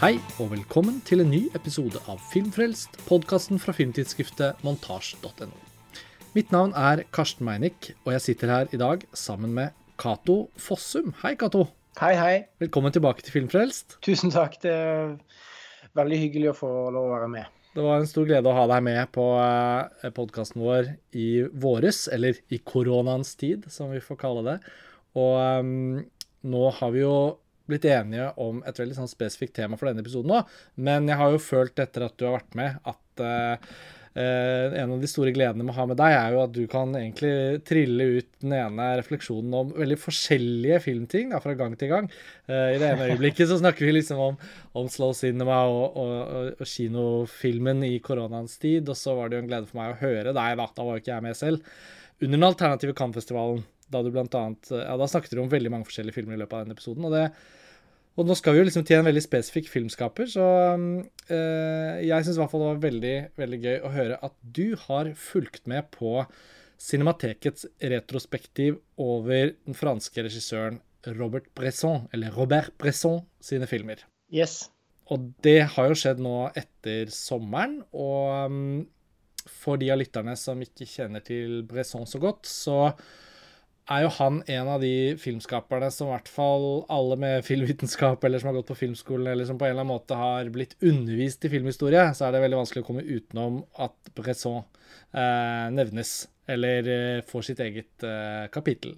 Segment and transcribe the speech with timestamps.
[0.00, 5.50] Hei og velkommen til en ny episode av Filmfrelst, podkasten fra filmtidsskriftet montasj.no.
[6.32, 11.10] Mitt navn er Karsten Meinick, og jeg sitter her i dag sammen med Cato Fossum.
[11.20, 11.66] Hei, Cato.
[12.00, 12.32] Hei, hei.
[12.64, 13.98] Velkommen tilbake til Filmfrelst.
[14.00, 14.56] Tusen takk.
[14.64, 15.12] Det er
[16.00, 17.52] veldig hyggelig å få lov å være med.
[17.76, 19.28] Det var en stor glede å ha deg med på
[20.16, 24.58] podkasten vår i våres, eller i koronaens tid, som vi får kalle det.
[25.20, 26.00] Og um,
[26.56, 27.14] nå har vi jo
[27.70, 30.58] blitt enige om et veldig sånn spesifikt tema for denne episoden òg.
[30.80, 33.72] Men jeg har jo følt etter at du har vært med, at uh,
[34.16, 36.62] uh, en av de store gledene med å ha med deg, er jo at du
[36.70, 37.32] kan egentlig
[37.68, 42.10] trille ut den ene refleksjonen om veldig forskjellige filmting da, fra gang til gang.
[42.50, 44.38] Uh, I det ene øyeblikket så snakker vi liksom om,
[44.80, 46.14] om slow cinema og, og,
[46.58, 50.00] og, kinofilmen i koronaens tid, og så var det jo en glede for meg å
[50.02, 50.70] høre deg, da.
[50.76, 51.76] Da var jo ikke jeg med selv.
[52.20, 56.38] Under den alternative Cannes-festivalen, da Ja, da snakket du om veldig mange forskjellige filmer i
[56.38, 57.24] løpet av den episoden, og det
[58.20, 62.36] og nå skal vi jo liksom til en veldig spesifikk filmskaper, så øh, jeg syns
[62.36, 65.88] i hvert fall det var veldig, veldig gøy å høre at du har fulgt med
[65.96, 66.18] på
[66.80, 70.78] Cinematekets retrospektiv over den franske regissøren
[71.16, 74.04] Robert Bresson, eller Robert Bresson, sine filmer.
[74.32, 74.68] Yes.
[75.12, 78.82] Og det har jo skjedd nå etter sommeren, og um,
[79.48, 82.92] for de av lytterne som ikke kjenner til Bresson så godt, så
[83.90, 88.42] er jo han en av de filmskaperne som i hvert fall alle med filmvitenskap eller
[88.42, 91.44] som har gått på filmskolen eller som på en eller annen måte har blitt undervist
[91.46, 96.14] i filmhistorie, så er det veldig vanskelig å komme utenom at Bresson eh, nevnes
[96.50, 98.94] eller eh, får sitt eget eh, kapittel.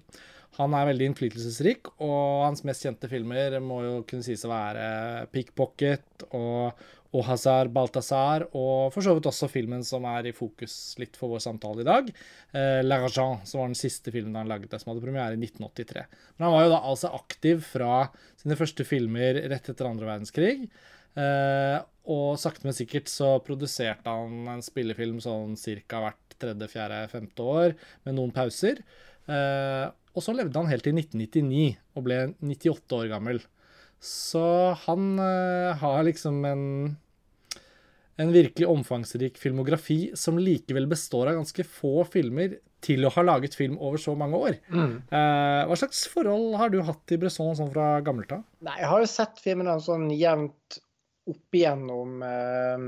[0.59, 5.25] Han er veldig innflytelsesrik, og hans mest kjente filmer må jo kunne sies å være
[5.33, 10.95] Pickpocket og og Hazar Balthazar, og for så vidt også filmen som er i fokus
[11.01, 12.09] litt for vår samtale i dag,
[12.57, 16.07] eh, L'Argent, som var den siste filmen han laget, som hadde premiere i 1983.
[16.37, 17.93] Men han var jo da altså aktiv fra
[18.41, 20.55] sine første filmer rett etter andre verdenskrig.
[21.13, 21.77] Eh,
[22.09, 25.53] og sakte, men sikkert så produserte han en spillefilm sånn
[25.85, 26.01] ca.
[26.07, 28.81] hvert tredje, fjerde, femte år, med noen pauser.
[29.29, 33.45] Eh, og så levde han helt til 1999 og ble 98 år gammel.
[34.03, 34.43] Så
[34.83, 36.65] han uh, har liksom en
[38.21, 43.55] en virkelig omfangsrik filmografi som likevel består av ganske få filmer til å ha laget
[43.55, 44.57] film over så mange år.
[44.69, 44.95] Mm.
[45.07, 48.43] Eh, hva slags forhold har du hatt til Bresson sånn fra gammelt av?
[48.65, 50.79] Nei, Jeg har jo sett filmene sånn jevnt
[51.31, 52.85] opp igjennom eh,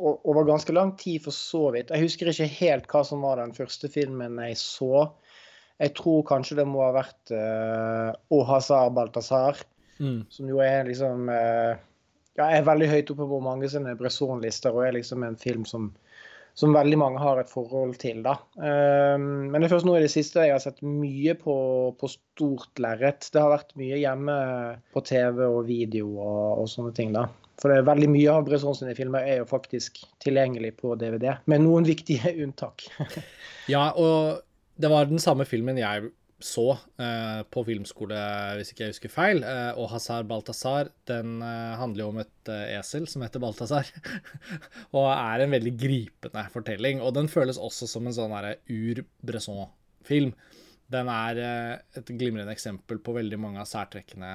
[0.00, 1.92] over ganske lang tid, for så vidt.
[1.92, 5.10] Jeg husker ikke helt hva som var den første filmen jeg så.
[5.82, 9.60] Jeg tror kanskje det må ha vært eh, O Hazar Balthazar,
[9.98, 10.22] mm.
[10.32, 11.74] som jo er liksom uh,
[12.38, 15.90] ja, er veldig høyt oppe på mange sine Bresson-lister, og er liksom en film som,
[16.58, 18.22] som, veldig mange har et forhold til.
[18.26, 18.36] da.
[18.58, 21.56] Um, men det er først nå i det siste jeg har sett mye på,
[22.00, 23.30] på stort lerret.
[23.30, 24.36] Det har vært mye hjemme
[24.94, 27.14] på TV og video og, og, sånne ting.
[27.14, 27.28] da.
[27.62, 31.36] For det er veldig mye av Bresson sine filmer er jo faktisk tilgjengelig på DVD,
[31.46, 32.88] med noen viktige unntak.
[33.74, 34.42] ja, og
[34.74, 36.10] det var den samme filmen jeg
[36.42, 36.64] så
[37.00, 38.16] eh, på filmskole,
[38.58, 39.42] hvis ikke jeg husker feil.
[39.46, 43.88] Eh, og Hazar Balthazar den eh, handler jo om et eh, esel som heter Balthazar.
[44.96, 47.02] og er en veldig gripende fortelling.
[47.04, 50.34] Og den føles også som en sånn ur-Bresson-film.
[50.94, 54.34] Den er eh, et glimrende eksempel på veldig mange av særtrekkene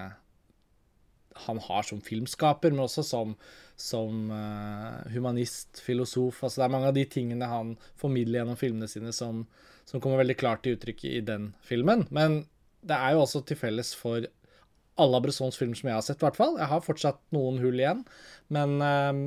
[1.36, 3.36] han har som filmskaper, men også som,
[3.80, 6.44] som uh, humanist, filosof.
[6.44, 9.46] Altså, det er mange av de tingene han formidler gjennom filmene sine som,
[9.90, 12.08] som kommer veldig klart til uttrykk i den filmen.
[12.16, 12.44] Men
[12.82, 14.26] det er jo også til felles for
[15.00, 16.58] alle Abressons Bressons filmer som jeg har sett, i hvert fall.
[16.60, 18.04] Jeg har fortsatt noen hull igjen,
[18.52, 19.24] men uh,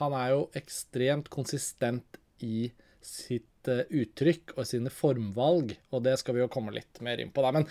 [0.00, 2.68] han er jo ekstremt konsistent i
[3.04, 7.30] sitt Eh, uttrykk og sine formvalg, og det skal vi jo komme litt mer inn
[7.32, 7.42] på.
[7.44, 7.52] da.
[7.54, 7.66] Men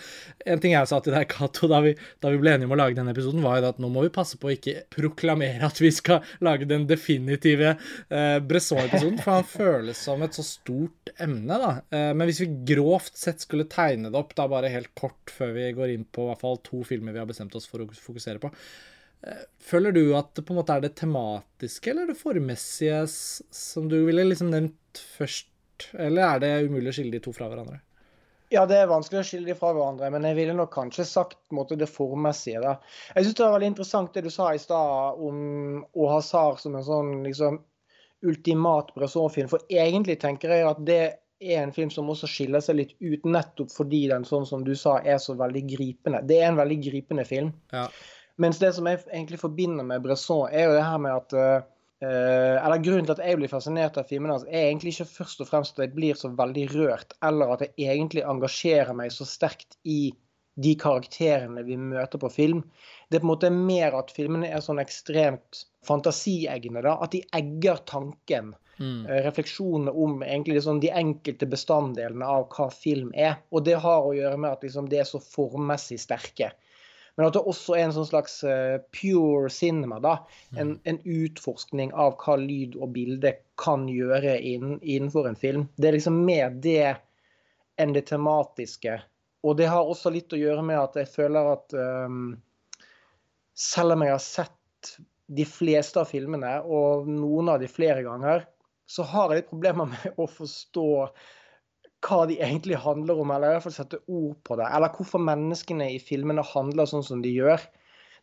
[0.50, 2.98] en ting jeg sa til deg, Cato, da, da, vi ble enige om å lage
[2.98, 5.92] denne episoden, var jo at nå må vi passe på å ikke proklamere at vi
[5.94, 11.70] skal lage den definitive eh, Bresson-episoden, for han føles som et så stort emne, da.
[11.94, 15.54] Eh, men hvis vi grovt sett skulle tegne det opp, da bare helt kort før
[15.54, 17.88] vi går inn på i hvert fall to filmer vi har bestemt oss for å
[17.94, 18.50] fokusere på.
[19.24, 23.86] Eh, føler du at det på en måte er det tematiske eller det formessige som
[23.88, 25.53] du ville liksom nevnt først
[25.92, 27.80] eller er det umulig å skille de to fra hverandre?
[28.52, 31.38] Ja, det er vanskelig å skille de fra hverandre, men jeg ville nok kanskje sagt
[31.54, 32.60] måte, det formmessige.
[32.62, 32.76] da.
[33.16, 35.38] Jeg syns det var veldig interessant det du sa i stad om
[35.96, 37.58] Ohazar som en sånn liksom,
[38.24, 39.50] ultimat Bresson-film.
[39.50, 41.02] For egentlig tenker jeg at det
[41.44, 44.74] er en film som også skiller seg litt ut, nettopp fordi den sånn som du
[44.78, 46.22] sa, er så veldig gripende.
[46.28, 47.50] Det er en veldig gripende film.
[47.74, 47.88] Ja.
[48.40, 51.70] Mens det som jeg egentlig forbinder med Bresson, er jo det her med at Uh,
[52.04, 55.50] eller Grunnen til at jeg blir fascinert av filmene hans, er egentlig ikke først og
[55.50, 59.78] fremst at jeg blir så veldig rørt, eller at jeg egentlig engasjerer meg så sterkt
[59.84, 60.14] i
[60.54, 62.62] de karakterene vi møter på film.
[63.10, 66.84] Det er på en måte mer at filmene er sånn ekstremt fantasieggende.
[66.86, 68.54] da, At de egger tanken.
[68.78, 69.06] Mm.
[69.06, 73.36] Refleksjonene om egentlig liksom de enkelte bestanddelene av hva film er.
[73.54, 76.52] Og det har å gjøre med at liksom det er så formmessig sterke.
[77.16, 80.00] Men at det også er en sånn slags uh, pure cinema.
[80.02, 80.16] da,
[80.56, 80.78] en, mm.
[80.90, 85.68] en, utforskning av hva lyd og bilde kan gjøre inn, innenfor en film.
[85.76, 86.96] Det er liksom mer det
[87.78, 88.98] enn det tematiske.
[89.44, 92.34] Og det har også litt å gjøre med at jeg føler at um,
[93.54, 94.94] selv om jeg har sett
[95.26, 98.44] de fleste av filmene, og noen av de flere ganger,
[98.86, 100.88] så har jeg litt problemer med å forstå
[102.04, 104.66] hva de egentlig handler om, eller i hvert fall sette ord på det.
[104.76, 107.62] Eller hvorfor menneskene i filmene handler sånn som de gjør.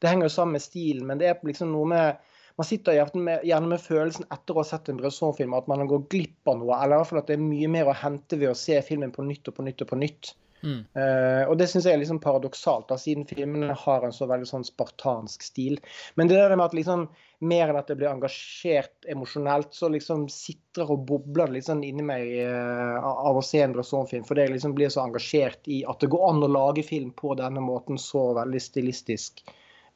[0.02, 2.28] Det henger jo sammen med stilen, men det er liksom noe med
[2.60, 5.86] Man sitter gjerne med, gjerne med følelsen etter å ha sett en Bresson-film at man
[5.88, 8.38] går glipp av noe, eller i hvert fall at det er mye mer å hente
[8.38, 10.34] ved å se filmen på nytt og på nytt og på nytt.
[10.62, 10.82] Mm.
[10.94, 14.50] Uh, og det syns jeg er liksom paradoksalt, da, siden filmene har en så veldig
[14.50, 15.80] sånn spartansk stil.
[16.20, 17.08] Men det der med at liksom
[17.42, 21.82] mer enn at jeg blir engasjert emosjonelt, så liksom sitrer og bobler det litt sånn
[21.86, 24.28] inni meg uh, av å se en Bresson-film.
[24.28, 27.34] For jeg liksom blir så engasjert i at det går an å lage film på
[27.40, 29.44] denne måten, så veldig stilistisk.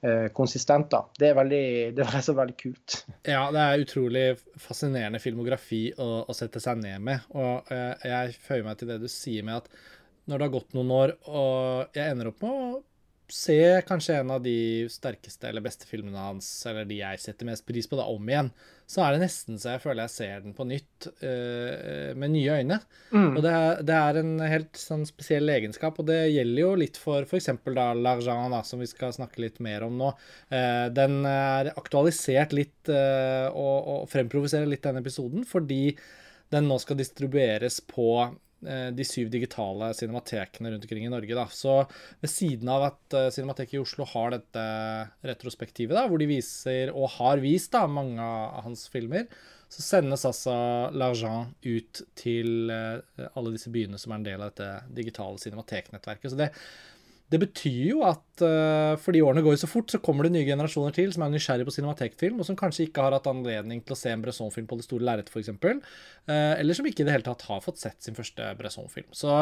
[0.06, 0.90] Uh, konsistent.
[0.92, 1.00] da.
[1.18, 1.68] Det er, veldig,
[1.98, 2.98] det er så veldig kult.
[3.26, 4.26] Ja, det er utrolig
[4.62, 7.30] fascinerende filmografi å, å sette seg ned med.
[7.34, 9.72] Og jeg føyer meg til det du sier med at
[10.26, 12.84] når det har gått noen år, og jeg ender opp med å
[13.32, 17.66] se kanskje en av de sterkeste eller beste filmene hans, eller de jeg setter mest
[17.66, 18.52] pris på, da om igjen,
[18.86, 22.60] så er det nesten så jeg føler jeg ser den på nytt uh, med nye
[22.60, 22.80] øyne.
[23.10, 23.32] Mm.
[23.32, 27.00] Og det er, det er, en helt sånn spesiell egenskap, og det gjelder jo litt
[27.02, 27.50] for f.eks.
[27.66, 30.14] da L'Argent, da, som vi skal snakke litt mer om nå.
[30.54, 35.98] Uh, den er aktualisert litt uh, og, og fremprovoserer litt denne episoden fordi
[36.54, 38.12] den nå skal distribueres på
[38.96, 41.36] de syv digitale cinematekene rundt omkring i Norge.
[41.38, 41.46] Da.
[41.52, 41.78] Så
[42.22, 44.64] ved siden av at uh, Cinemateket i Oslo har dette
[45.26, 49.28] retrospektivet, da, hvor de viser, og har vist, da, mange av hans filmer,
[49.72, 50.56] så sendes altså
[50.96, 56.32] L'Argent ut til uh, alle disse byene som er en del av dette digitale cinemateknettverket.
[56.32, 56.52] Så det,
[57.34, 60.46] det betyr jo at uh, fordi årene går jo så fort, så kommer det nye
[60.46, 63.96] generasjoner til som er nysgjerrige på cinematekfilm, og som kanskje ikke har hatt anledning til
[63.96, 65.50] å se en Bresson-film på det store lerretet, f.eks.
[65.56, 69.10] Uh, eller som ikke i det hele tatt har fått sett sin første Bresson-film.
[69.18, 69.40] Så,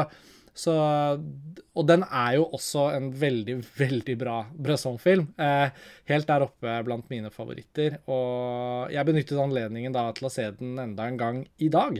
[0.55, 0.77] så,
[1.19, 5.33] og den er jo også en veldig, veldig bra Bresson-film.
[5.35, 5.67] Uh,
[6.11, 7.99] helt der oppe blant mine favoritter.
[8.07, 11.99] Og jeg benyttet anledningen da til å se den enda en gang i dag.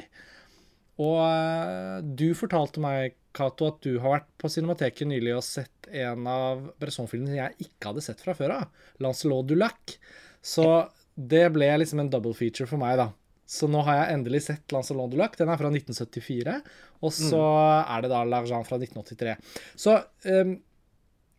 [1.02, 5.88] Og uh, du fortalte meg, Cato, at du har vært på Cinemateket nylig og sett
[5.90, 8.84] en av Bresson-filmene jeg ikke hadde sett fra før av.
[9.02, 9.98] 'Lancelot du Lac'.
[10.44, 10.68] Så
[11.16, 13.10] det ble liksom en double feature for meg, da.
[13.50, 15.40] Så nå har jeg endelig sett 'Lancelot du Lac'.
[15.40, 16.60] Den er fra 1974.
[17.02, 17.90] Og så mm.
[17.96, 19.36] er det da 'L'Argent' fra 1983.
[19.74, 19.98] Så
[20.30, 20.56] um,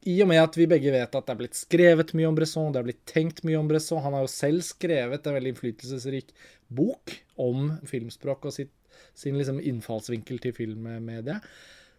[0.04, 2.72] i og med at vi begge vet at det er blitt skrevet mye om Bresson,
[2.74, 6.34] det er blitt tenkt mye om Bresson Han har jo selv skrevet en veldig innflytelsesrik
[6.68, 8.74] bok om filmspråk og sitt
[9.16, 11.48] sin liksom innfallsvinkel til filmmediet,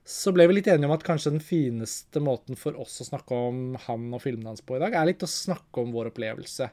[0.06, 3.38] så ble vi litt enige om at kanskje den fineste måten for oss å snakke
[3.48, 6.70] om han og filmene hans på i dag, er litt å snakke om vår opplevelse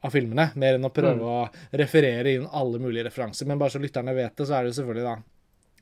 [0.00, 1.28] av filmene, mer enn å prøve mm.
[1.28, 3.48] å referere inn alle mulige referanser.
[3.48, 5.18] Men bare så lytterne vet det, så er det jo selvfølgelig da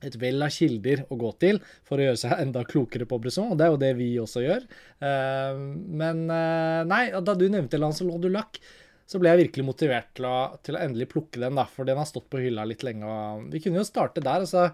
[0.07, 3.51] et vell av kilder å gå til for å gjøre seg enda klokere på Bresson,
[3.53, 4.67] og det er jo det vi også gjør.
[5.03, 5.59] Uh,
[6.03, 8.61] men uh, nei, da du nevnte Lancelot du Lac,
[9.09, 11.97] så ble jeg virkelig motivert til å, til å, endelig plukke den, da, for den
[11.97, 13.09] har stått på hylla litt lenge.
[13.09, 14.45] og Vi kunne jo starte der.
[14.45, 14.67] altså,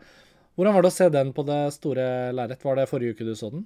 [0.58, 2.64] Hvordan var det å se den på det store lerret?
[2.66, 3.62] Var det forrige uke du så den?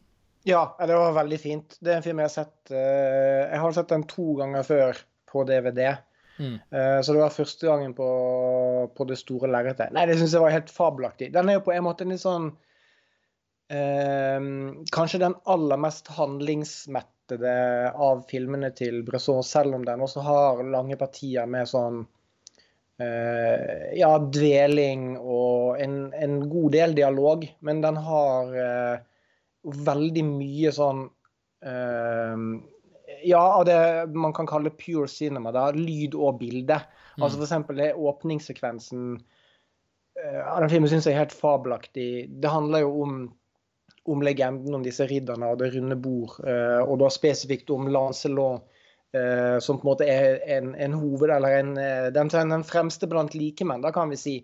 [0.48, 1.78] Ja, det var veldig fint.
[1.80, 5.00] Det er en film jeg har sett eh, Jeg har sett den to ganger før
[5.28, 5.82] på DVD.
[6.38, 6.54] Mm.
[6.70, 8.08] Eh, så det var første gangen på,
[8.96, 9.92] på det store lerretet.
[9.96, 11.32] Nei, det syns jeg var helt fabelaktig.
[11.34, 12.52] Den er jo på en måte litt sånn
[13.72, 14.48] eh,
[14.94, 20.62] Kanskje den aller mest handlingsmette det av filmene til Bresson, selv om den også har
[20.64, 22.00] lange partier med sånn
[23.02, 27.46] uh, ja, dveling og en, en, god del dialog.
[27.60, 28.98] Men den har uh,
[29.90, 31.06] veldig mye sånn
[31.66, 32.36] uh,
[33.24, 33.80] Ja, av det
[34.14, 35.52] man kan kalle pure cinema.
[35.54, 36.80] Da, lyd og bilde.
[37.16, 37.24] Mm.
[37.24, 39.18] Altså eksempel det åpningssekvensen
[40.18, 42.26] av den filmen syns jeg er helt fabelaktig.
[42.42, 43.12] Det handler jo om
[44.08, 48.64] om legenden om disse ridderne og det runde bord, eh, og da spesifikt om Lancelot,
[49.16, 53.08] eh, som på en måte er en, en hoved, eller en, eh, den, den, fremste
[53.10, 54.38] blant likemenn, da kan vi si.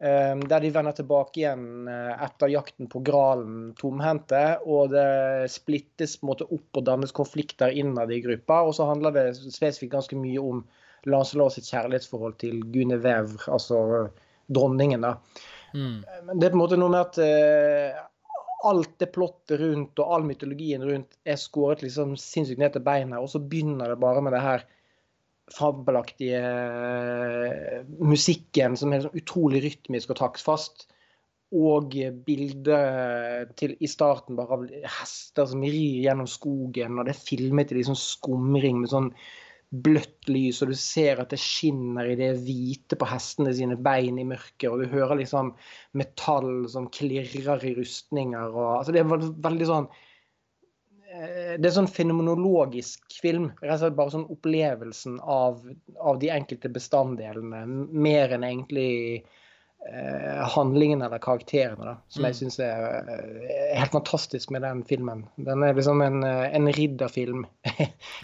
[0.00, 4.56] Der de vender tilbake igjen etter jakten på Gralen tomhendte.
[4.64, 8.62] Og det splittes på en måte opp og dannes konflikter innad i gruppa.
[8.64, 10.62] Og så handler det spesifikt ganske mye om
[11.04, 13.82] Lancelot sitt kjærlighetsforhold til Guinevere, altså
[14.48, 15.04] dronningen.
[15.04, 15.18] da.
[15.74, 16.00] Mm.
[16.30, 18.08] Men det er på en måte noe med at
[18.68, 23.20] alt det plottet rundt og all mytologien rundt er skåret liksom sinnssykt ned til beina,
[23.20, 24.66] og så begynner det bare med det her
[25.50, 30.86] fabelaktige eh, musikken som er sånn utrolig rytmisk og taktfast.
[31.50, 34.68] Og bildet til, i starten bare av
[35.00, 39.08] hester som rir gjennom skogen, og det er filmet i liksom skumring med sånn
[39.70, 44.18] bløtt lys, og du ser at det skinner i det hvite på hestene sine bein
[44.18, 45.52] i mørket, og du hører liksom
[45.98, 49.86] metall som klirrer i rustninger og altså Det er veldig sånn
[51.12, 53.52] eh, det er sånn fenomenologisk film.
[53.62, 55.62] Rett og slett bare sånn opplevelsen av,
[55.98, 57.62] av de enkelte bestanddelene,
[57.94, 58.90] mer enn egentlig
[59.88, 62.38] eh, handlingen eller karakterene, da, som jeg mm.
[62.38, 65.24] syns er, er, eh, helt fantastisk med den filmen.
[65.40, 67.46] Den er liksom en, eh, en ridderfilm.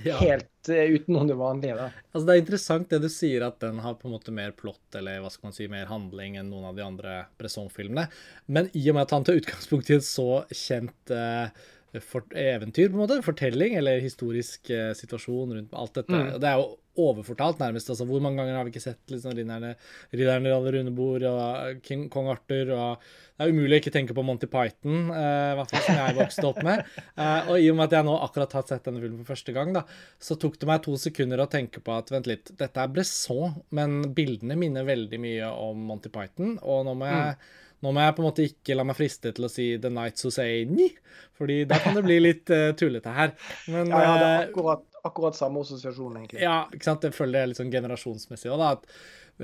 [0.05, 0.85] helt ja.
[0.85, 1.79] utenom det vanlige.
[1.79, 1.91] da.
[2.13, 4.99] Altså Det er interessant det du sier, at den har på en måte mer plott
[4.99, 8.09] eller hva skal man si, mer handling enn noen av de andre Bresson-filmene.
[8.47, 11.49] Men i og med at han tar utgangspunkt i et så kjent eh,
[11.97, 16.13] eventyr, på en måte, fortelling eller historisk eh, situasjon rundt alt dette.
[16.13, 16.35] Mm.
[16.43, 17.91] Det er jo overfortalt, nærmest.
[17.93, 19.75] altså Hvor mange ganger har vi ikke sett liksom, ridderne,
[20.13, 24.15] ridderne i alle runde og King, kong Arthur og Det er umulig å ikke tenke
[24.17, 26.87] på Monty Python, eh, hvert fall som jeg vokste opp med.
[27.17, 29.53] Eh, og i og med at jeg nå akkurat har sett denne filmen for første
[29.57, 29.83] gang, da,
[30.21, 33.55] så tok det meg to sekunder å tenke på at vent litt, dette er Bresson,
[33.77, 37.47] men bildene minner veldig mye om Monty Python, og nå må jeg mm.
[37.85, 40.25] Nå må jeg på en måte ikke la meg friste til å si The Nights
[40.25, 40.89] Who Say Ni,
[41.37, 43.35] fordi da kan det bli litt uh, tullete her.
[43.69, 46.41] Men, ja, ja, det er akkurat, akkurat samme assosiasjon, egentlig.
[46.45, 47.05] Ja, ikke sant.
[47.05, 48.73] Jeg føler det er litt sånn generasjonsmessig òg, da.
[48.79, 48.89] At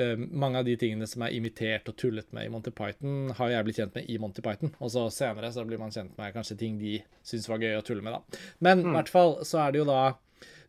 [0.00, 3.52] uh, mange av de tingene som er imitert og tullet med i Monty Python, har
[3.52, 4.72] jeg blitt kjent med i Monty Python.
[4.80, 6.98] Og så senere så blir man kjent med kanskje ting de
[7.28, 8.44] syns var gøy å tulle med, da.
[8.64, 8.96] Men i mm.
[8.96, 10.02] hvert fall så er det jo da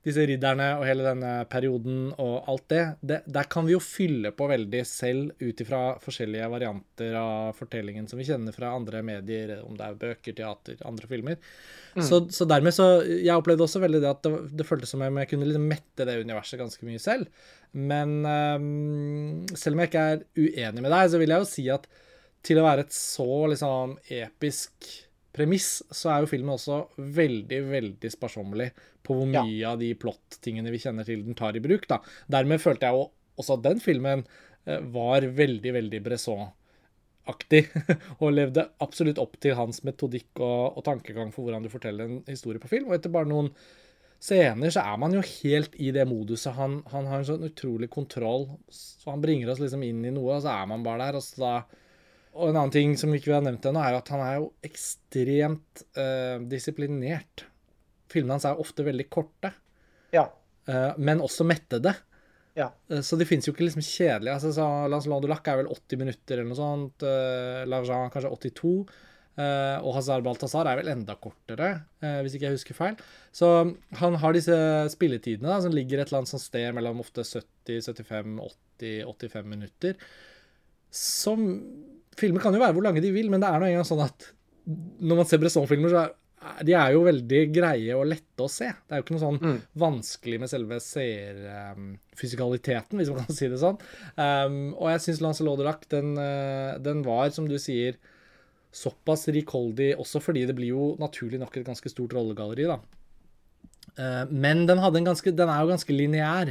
[0.03, 4.33] disse ridderne og hele denne perioden og alt det, det der kan vi jo fylle
[4.35, 9.55] på veldig selv ut ifra forskjellige varianter av fortellingen som vi kjenner fra andre medier,
[9.63, 11.39] om det er bøker, teater, andre filmer.
[11.95, 12.03] Mm.
[12.03, 15.21] Så, så, dermed så Jeg opplevde også veldig det at det, det føltes som om
[15.21, 17.47] jeg kunne liksom mette det universet ganske mye selv.
[17.73, 21.67] Men um, selv om jeg ikke er uenig med deg, så vil jeg jo si
[21.71, 21.87] at
[22.43, 24.91] til å være et så liksom episk
[25.33, 28.69] premiss, så er jo filmen også veldig, veldig sparsommelig
[29.03, 29.73] på hvor mye ja.
[29.73, 31.87] av de plott-tingene vi kjenner til, den tar i bruk.
[31.89, 31.99] da.
[32.31, 33.07] Dermed følte jeg
[33.41, 34.25] også at den filmen
[34.65, 37.63] eh, var veldig, veldig Bresson-aktig.
[38.21, 42.21] og levde absolutt opp til hans metodikk og, og, tankegang for hvordan du forteller en
[42.29, 42.91] historie på film.
[42.91, 43.49] Og etter bare noen
[44.23, 46.53] scener så er man jo helt i det moduset.
[46.55, 50.37] Han, han har en sånn utrolig kontroll, så han bringer oss liksom inn i noe,
[50.37, 51.19] og så er man bare der.
[51.19, 51.55] og så da
[52.33, 54.47] og en annen ting som vi ikke har nevnt ennå, er at han er jo
[54.65, 57.45] ekstremt uh, disiplinert.
[58.11, 59.53] Filmene hans er ofte veldig korte,
[60.13, 60.25] ja.
[60.69, 61.93] uh, men også mettede.
[62.57, 62.71] Ja.
[62.91, 64.33] Uh, så de fins jo ikke liksom kjedelige.
[64.35, 67.05] Altså, så Lancelot Lac er vel 80 minutter eller noe sånt.
[67.05, 68.75] Uh, L'Argent kanskje 82.
[69.33, 71.71] Uh, og Hazar Balthazar er vel enda kortere,
[72.21, 72.99] hvis ikke jeg husker feil.
[73.33, 73.49] Så
[73.97, 74.57] han har disse
[74.93, 79.49] spilletidene da, som ligger et eller annet sånt sted mellom ofte 70, 75, 80, 85
[79.49, 79.97] minutter.
[80.93, 81.47] Som
[82.19, 84.29] Filmer kan jo være hvor lange de vil, men det er nå engang sånn at
[85.03, 86.11] når man ser Bresson-filmer, så er
[86.63, 88.67] de er jo veldig greie og lette å se.
[88.67, 89.59] Det er jo ikke noe sånn mm.
[89.83, 93.77] vanskelig med selve seerfysikaliteten, um, hvis man kan si det sånn.
[94.17, 95.65] Um, og jeg syns Lancelot de
[95.95, 97.93] den, uh, den, var, som du sier,
[98.73, 102.77] såpass rikholdig også fordi det blir jo naturlig nok et ganske stort rollegalleri, da.
[103.93, 106.47] Uh, men den, ganske, den, er jo ganske lineær.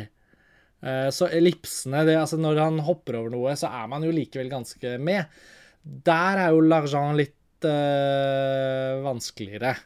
[0.82, 4.50] Uh, så ellipsene det, altså Når han hopper over noe, så er man jo likevel
[4.50, 5.40] ganske med.
[5.82, 9.76] Der er jo L'argent litt uh, vanskeligere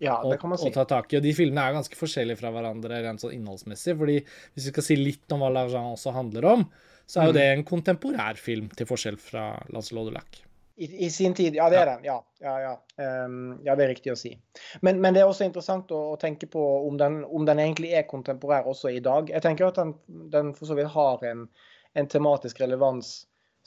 [0.00, 0.70] ja, det kan man si.
[0.70, 1.18] å, ta tak i.
[1.18, 3.98] Og de filmene er ganske forskjellige fra hverandre rent sånn innholdsmessig.
[4.00, 6.64] fordi hvis vi skal si litt om hva L'argent også handler om,
[7.04, 7.36] så er jo mm.
[7.36, 10.40] det en kontemporær film, til forskjell fra Lancelot de Lac.
[10.80, 12.04] I, I, sin tid, ja, det er den.
[12.08, 12.70] Ja, ja, ja.
[13.24, 14.30] Um, ja det er riktig å si.
[14.80, 17.90] Men, men, det er også interessant å, å tenke på om den, om den, egentlig
[17.98, 19.28] er kontemporær også i dag.
[19.28, 19.92] Jeg tenker at den,
[20.32, 21.44] den for så vidt har en,
[22.00, 23.12] en tematisk relevans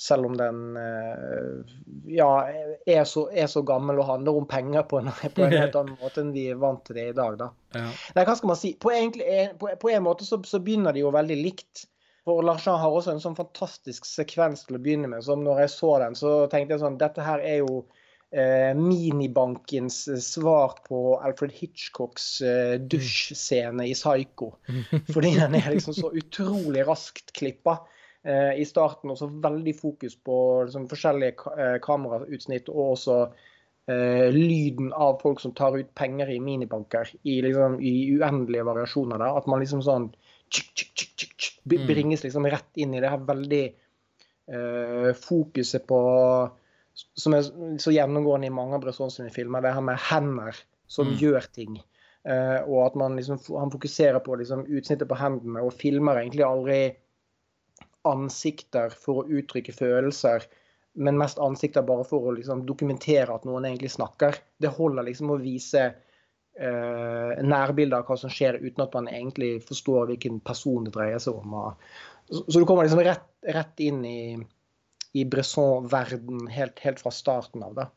[0.01, 1.75] selv om den uh,
[2.09, 2.31] ja,
[2.85, 5.99] er så, er så, gammel og handler om penger på en, på en, helt annen
[6.01, 7.37] måte enn vi er vant til det i dag.
[7.39, 7.51] Da.
[7.77, 7.87] Ja.
[8.17, 8.73] Nei, hva skal man si?
[8.73, 9.27] På, egentlig,
[9.61, 11.85] på, på en måte så, så, begynner de jo veldig likt.
[12.23, 15.25] For Larshan har også en sånn fantastisk sekvens til å begynne med.
[15.25, 17.81] som Når jeg så den, så tenkte jeg sånn Dette her er jo
[18.31, 24.53] eh, minibankens svar på Alfred Hitchcocks eh, dusjscene i Psycho.
[25.13, 27.81] Fordi den er liksom så utrolig raskt klippa.
[28.23, 33.17] Eh, i starten og så veldig fokus på liksom, forskjellige ka kamerautsnitt og også
[33.91, 39.19] eh, lyden av folk som tar ut penger i minibanker i, liksom, i uendelige variasjoner.
[39.19, 39.41] Der.
[39.41, 40.07] At man liksom sånn
[41.65, 41.87] mm.
[41.87, 43.63] bringes liksom rett inn i det her veldig
[44.53, 46.01] uh, fokuset på
[46.93, 47.47] som er
[47.81, 50.57] så gjennomgående i mange av Bresson sine filmer, det her med hender
[50.87, 51.15] som mm.
[51.21, 51.79] gjør ting.
[52.23, 56.45] Uh, og at man liksom, han fokuserer på liksom, utsnittet på hendene og filmer egentlig
[56.47, 56.77] aldri
[58.07, 60.45] ansikter for å uttrykke følelser,
[60.93, 64.37] men mest ansikter bare for å liksom, dokumentere at noen egentlig snakker.
[64.61, 65.89] Det holder liksom å vise
[66.61, 71.21] uh, nærbilder av hva som skjer, uten at man egentlig forstår hvilken person det dreier
[71.23, 71.55] seg om.
[72.29, 74.19] Så, så du kommer liksom rett, rett inn i
[75.13, 77.75] i Bresson-verden helt, helt, fra starten av.
[77.77, 77.87] det.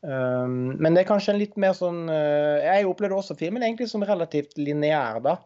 [0.00, 3.88] Um, men det er kanskje en litt mer sånn uh, Jeg opplevde også filmen egentlig
[3.90, 5.38] som relativt lineær, da.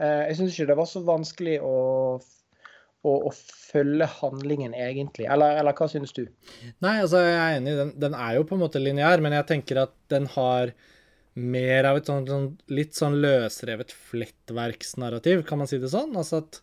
[0.00, 1.76] Uh, jeg syns ikke det var så vanskelig å,
[2.18, 5.28] å, å følge handlingen, egentlig.
[5.30, 6.26] Eller, eller, hva synes du?
[6.84, 7.76] Nei, altså jeg er enig.
[7.80, 10.74] Den, den er jo på en måte lineær, men jeg tenker at den har
[11.38, 16.16] mer av et sånt, sånn litt sånn løsrevet flettverksnarrativ, kan man si det sånn?
[16.18, 16.60] Altså at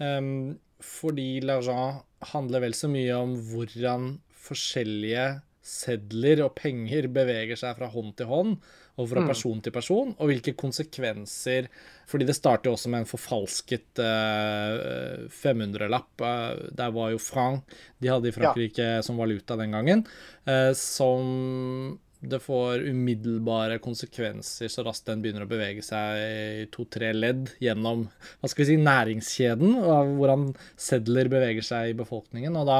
[0.00, 0.54] um,
[0.84, 2.04] fordi L'argent
[2.34, 4.14] handler vel så mye om hvordan
[4.44, 5.26] forskjellige
[5.64, 8.56] sedler og penger beveger seg fra hånd til hånd
[9.00, 9.26] og fra mm.
[9.26, 11.66] person til person, og hvilke konsekvenser
[12.06, 16.20] Fordi det starter jo også med en forfalsket uh, 500-lapp.
[16.20, 17.64] Uh, der var jo franc
[17.98, 19.02] de hadde i Frankrike ja.
[19.02, 20.04] som valuta den gangen,
[20.46, 21.96] uh, som
[22.30, 28.06] det får umiddelbare konsekvenser så raskt den begynner å bevege seg i to-tre ledd gjennom
[28.08, 30.48] hva skal vi si, næringskjeden, og hvordan
[30.80, 32.56] sedler beveger seg i befolkningen.
[32.60, 32.78] Og da,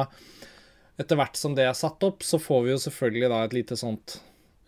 [1.01, 3.79] etter hvert som det er satt opp, så får vi jo selvfølgelig da et lite
[3.81, 4.19] sånt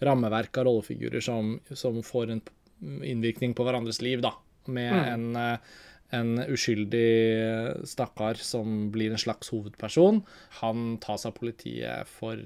[0.05, 2.45] rammeverk av rollefigurer som, som får en
[3.07, 4.35] innvirkning på hverandres liv, da.
[4.67, 5.07] Med mm.
[5.15, 5.59] en,
[6.19, 7.09] en uskyldig
[7.89, 10.21] stakkar som blir en slags hovedperson.
[10.61, 12.43] Han tas av politiet for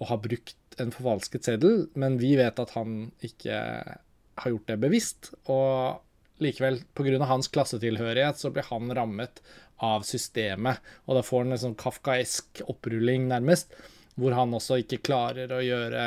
[0.00, 3.56] å ha brukt en forfalsket seddel, men vi vet at han ikke
[4.40, 5.32] har gjort det bevisst.
[5.52, 6.00] Og
[6.40, 7.18] likevel, pga.
[7.28, 9.42] hans klassetilhørighet, så blir han rammet
[9.84, 10.80] av systemet.
[11.06, 13.76] Og da får han en sånn kafkaesk opprulling, nærmest,
[14.16, 16.04] hvor han også ikke klarer å gjøre,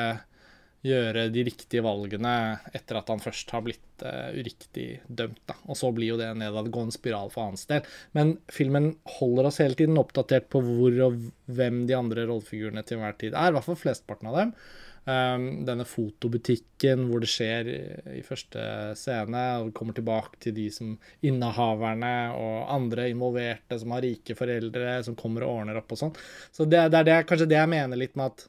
[0.84, 2.34] gjøre de riktige valgene
[2.76, 5.42] etter at han først har blitt uh, uriktig dømt.
[5.48, 5.56] Da.
[5.72, 7.88] Og så blir jo det en nedadgående spiral for hans del.
[8.18, 11.20] Men filmen holder oss hele tiden oppdatert på hvor og
[11.56, 13.52] hvem de andre rollefigurene til enhver tid er.
[13.52, 14.58] I hvert fall flesteparten av dem.
[15.04, 18.62] Um, denne fotobutikken hvor det skjer i, første
[18.96, 20.94] scene, og kommer tilbake til de som
[21.28, 26.16] innehaverne og andre involverte som har rike foreldre, som kommer og ordner opp og sånn.
[26.56, 28.48] Så det, det er det, kanskje det jeg mener litt med at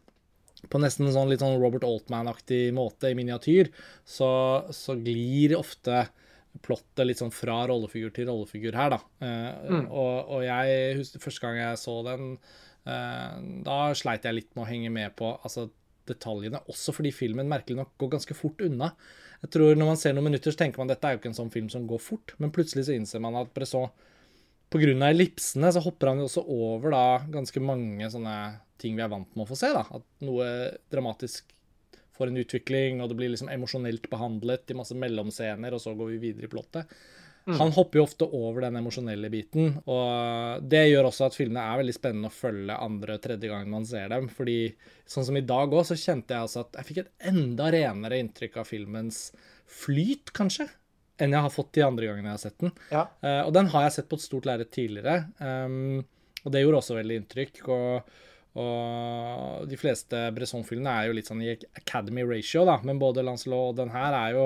[0.70, 3.70] på nesten sånn litt sånn Robert Altman-aktig måte i miniatyr,
[4.04, 4.28] så,
[4.74, 6.06] så, glir ofte
[6.64, 9.00] plottet litt sånn fra rollefigur til rollefigur her, da.
[9.22, 9.88] Uh, mm.
[9.88, 12.34] og, og, jeg husker første gang jeg så den,
[12.86, 13.32] uh,
[13.66, 15.68] da sleit jeg litt med å henge med på altså
[16.08, 18.92] detaljene, også fordi filmen merkelig nok går ganske fort unna.
[19.44, 21.36] Jeg tror Når man ser noen minutter, så tenker man dette er jo ikke en
[21.36, 23.90] sånn film som går fort, men plutselig så innser man at Bresson
[24.74, 24.92] Pga.
[25.08, 28.36] ellipsene så hopper han jo også over da ganske mange sånne
[28.82, 29.70] ting vi er vant med å få se.
[29.72, 30.46] da, At noe
[30.92, 31.52] dramatisk
[32.14, 36.14] får en utvikling, og det blir liksom emosjonelt behandlet i masse mellomscener, og så går
[36.14, 36.90] vi videre i plottet.
[37.44, 37.58] Mm.
[37.60, 41.82] Han hopper jo ofte over den emosjonelle biten, og det gjør også at filmene er
[41.82, 44.30] veldig spennende å følge andre og tredje gang man ser dem.
[44.32, 44.58] fordi
[45.04, 48.22] sånn som i dag òg, så kjente jeg altså at jeg fikk et enda renere
[48.22, 49.26] inntrykk av filmens
[49.68, 50.70] flyt, kanskje,
[51.22, 52.74] enn jeg har fått de andre gangene jeg har sett den.
[52.90, 53.06] Ja.
[53.22, 56.00] Uh, og den har jeg sett på et stort lerret tidligere, um,
[56.44, 57.66] og det gjorde også veldig inntrykk.
[57.74, 58.14] og
[58.54, 62.76] og de fleste Bresson-filmene er jo litt sånn i Academy ratio, da.
[62.86, 64.44] Men både Lancelot og den her er jo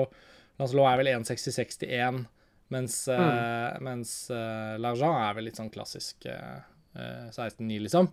[0.57, 2.23] Lancelot er vel 1,60-61
[2.73, 3.21] mens, mm.
[3.21, 6.59] uh, mens uh, L'Argent er vel litt sånn klassisk uh,
[6.93, 8.09] eh, 16-9, liksom.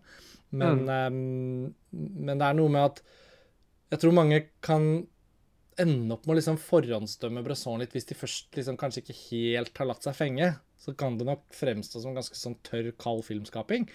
[0.57, 0.93] Men, mm.
[1.13, 3.03] um, men det er noe med at
[3.93, 4.87] jeg tror mange kan
[5.83, 9.81] ende opp med å liksom forhåndsdømme Bresson litt hvis de først liksom kanskje ikke helt
[9.81, 10.53] har latt seg fenge.
[10.81, 13.89] Så kan det nok fremstå som ganske sånn tørr, kald filmskaping.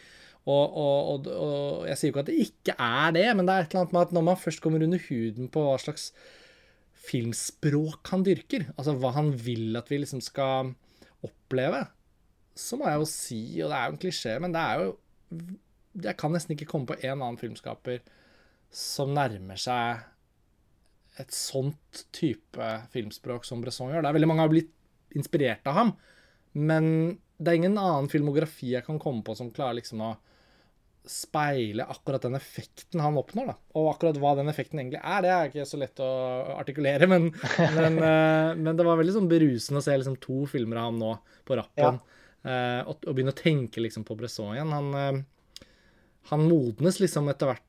[0.50, 3.56] Og, og, og, og jeg sier jo ikke at det ikke er det, men det
[3.56, 6.08] er et eller annet med at når man først kommer under huden på hva slags
[7.02, 10.74] filmspråk han dyrker, altså hva han vil at vi liksom skal
[11.26, 11.84] oppleve,
[12.58, 14.90] så må jeg jo si, og det er jo en klisjé, men det er jo
[16.02, 18.02] Jeg kan nesten ikke komme på en annen filmskaper
[18.72, 20.04] som nærmer seg
[21.20, 24.06] et sånt type filmspråk som Bresson gjør.
[24.06, 24.72] Det er veldig mange har blitt
[25.18, 25.94] inspirert av ham,
[26.56, 26.86] men
[27.42, 30.12] det er ingen annen filmografi jeg kan komme på som klarer liksom å
[31.08, 33.52] speile akkurat den effekten han oppnår.
[33.52, 33.56] Da.
[33.80, 36.10] Og akkurat hva den effekten egentlig er, det er ikke så lett å
[36.60, 37.10] artikulere.
[37.10, 37.32] Men,
[37.78, 41.02] men, uh, men det var veldig sånn berusende å se liksom, to filmer av ham
[41.02, 41.16] nå
[41.48, 41.98] på rappen.
[41.98, 42.18] Ja.
[42.42, 44.74] Uh, og, og, begynne å tenke liksom, på Bresson igjen.
[44.78, 45.66] Han, uh,
[46.32, 47.68] han modnes liksom etter hvert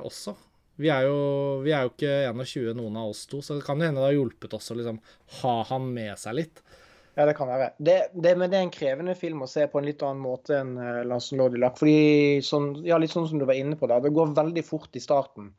[0.00, 0.34] også.
[0.80, 3.80] Vi er, jo, vi er, jo, ikke 21, noen av oss to, så det kan
[3.84, 5.00] hende det har hjulpet oss å liksom,
[5.42, 6.62] ha han med seg litt.
[7.18, 7.72] Ja, det kan være.
[7.76, 10.56] Det, det, men det er en krevende film å se på en litt annen måte
[10.60, 11.76] enn uh, Lars Lordi Lack.
[11.80, 14.96] Fordi, sånn, ja, litt sånn som du var inne på, da, det går veldig fort
[14.96, 15.50] i starten.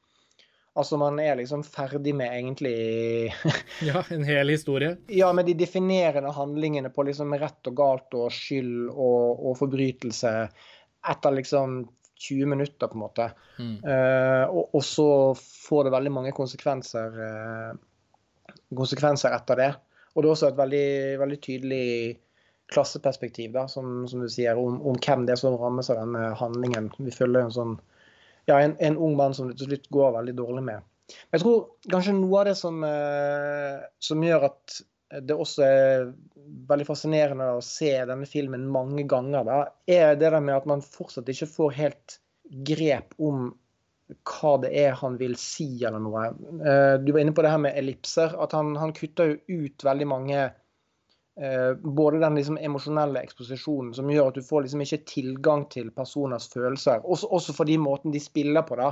[0.73, 3.33] Altså, man er liksom ferdig med egentlig
[3.89, 4.95] Ja, en hel historie?
[5.11, 10.31] Ja, med de definerende handlingene på liksom rett og galt og skyld og, og forbrytelse
[11.11, 11.81] etter liksom
[12.21, 13.29] 20 minutter, på en måte.
[13.57, 13.77] Mm.
[13.85, 15.07] Uh, og, og, så
[15.37, 19.71] får det veldig mange konsekvenser, uh, konsekvenser etter det.
[20.11, 20.87] Og det er også et veldig,
[21.21, 21.85] veldig tydelig
[22.71, 26.31] klasseperspektiv, da, som, som du sier, om, om, hvem det er som rammes av denne
[26.39, 26.91] handlingen.
[26.99, 27.75] Vi følger en sånn
[28.49, 30.87] ja, en, en, ung mann som det til slutt går veldig dårlig med.
[31.29, 34.77] Men jeg tror kanskje noe av det som, eh, som gjør at
[35.19, 36.11] det også er
[36.69, 39.57] veldig fascinerende å se denne filmen mange ganger, da,
[39.89, 42.19] er det der med at man fortsatt ikke får helt
[42.67, 43.51] grep om
[44.27, 46.25] hva det er han vil si, eller noe.
[46.67, 48.33] Eh, du var inne på det her med ellipser.
[48.43, 54.11] At han, han kutter jo ut veldig mange eh, Både den liksom emosjonelle eksposisjonen som
[54.11, 57.05] gjør at du får liksom ikke tilgang til personers følelser.
[57.05, 58.91] Også, også fordi måten de spiller på, da.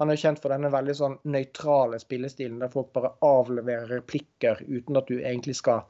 [0.00, 4.62] Han er jo kjent for denne veldig sånn nøytrale spillestilen der folk bare avleverer replikker
[4.66, 5.84] uten at du egentlig skal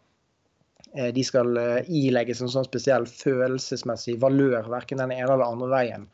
[0.96, 1.55] eh, de skal
[1.87, 6.09] ilegges en sånn spesiell følelsesmessig valør, verken den ene eller andre veien.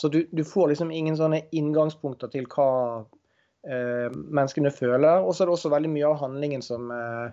[0.00, 2.70] Så du, du, får liksom ingen sånne inngangspunkter til hva
[3.66, 5.24] eh, menneskene føler.
[5.24, 7.24] Og så er det også veldig mye av handlingen som, eh,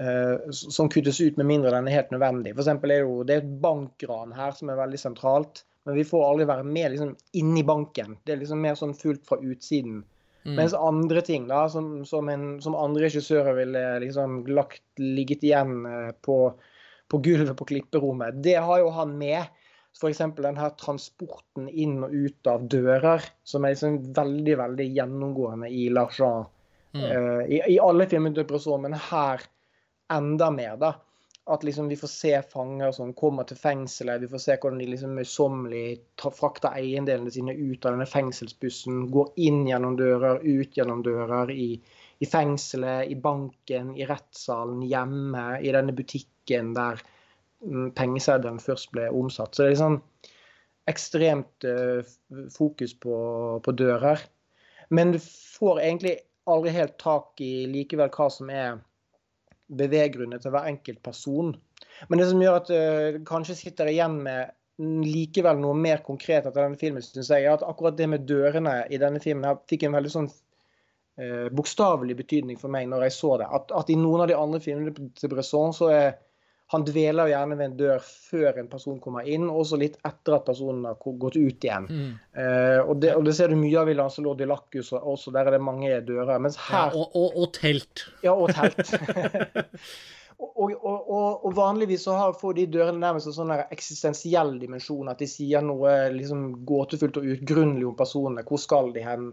[0.00, 2.54] eh som kuttes ut, med mindre den er helt nødvendig.
[2.56, 5.66] For er det jo det er et bankran her som er veldig sentralt.
[5.84, 8.16] Men vi får aldri være med liksom, inni banken.
[8.22, 10.02] Det er liksom mer sånn fullt fra utsiden.
[10.44, 10.54] Mm.
[10.58, 15.84] Mens andre ting, da, som, som, en, som andre regissører ville liksom lagt, ligget igjen
[15.86, 16.38] eh, på,
[17.10, 19.50] på gulvet på klipperommet, det har jo han med.
[19.92, 20.22] F.eks.
[20.38, 25.88] den her transporten inn og ut av dører, som er liksom veldig veldig gjennomgående i
[25.92, 26.48] L'argent.
[26.92, 27.04] Mm.
[27.04, 29.44] Uh, i, i, alle filmer Bresson, men her
[30.12, 30.76] enda mer.
[30.80, 30.94] da.
[31.50, 34.22] At liksom vi får se fanger som kommer til fengselet.
[34.22, 35.86] Vi får se hvordan de liksom møysommelig
[36.22, 39.08] frakter eiendelene sine ut av denne fengselsbussen.
[39.10, 41.72] Går inn gjennom dører, ut gjennom dører i,
[42.22, 47.02] i fengselet, i banken, i rettssalen, hjemme, i denne butikken der
[47.62, 49.54] Mm, pengeseddelen først ble omsatt.
[49.54, 49.98] Så det er liksom
[50.90, 52.02] ekstremt uh,
[52.50, 53.16] fokus på,
[53.62, 54.22] på, dører.
[54.90, 56.16] Men du får egentlig
[56.50, 58.80] aldri helt tak i likevel hva som er
[59.78, 61.52] beveggrunnen til hver enkelt person.
[62.08, 66.64] Men det som gjør at uh, kanskje sitter igjen med likevel noe mer konkret etter
[66.64, 69.86] denne filmen, synes jeg, er at akkurat det med dørene i denne filmen her fikk
[69.86, 73.48] en veldig sånn uh, bokstavelig betydning for meg når jeg så det.
[73.60, 76.08] At, at, i noen av de andre filmene til Bresson så er
[76.72, 80.38] han dveler gjerne ved en dør før en person kommer inn, og også litt etter
[80.38, 81.88] at personen har gått ut igjen.
[81.90, 82.14] Mm.
[82.36, 85.50] Uh, og, det, og, det, ser du mye av i Lancelot de Lacus også, der
[85.50, 86.38] er det mange dører.
[86.42, 88.06] Mens her ja, og, og, og, telt.
[88.24, 88.92] Ja, og telt.
[90.42, 95.62] og, vanligvis så har, får de dørene nærmest en sånn eksistensiell dimensjon, at de sier
[95.64, 98.44] noe liksom gåtefullt og utgrunnelig om personene.
[98.48, 99.28] Hvor skal de hen?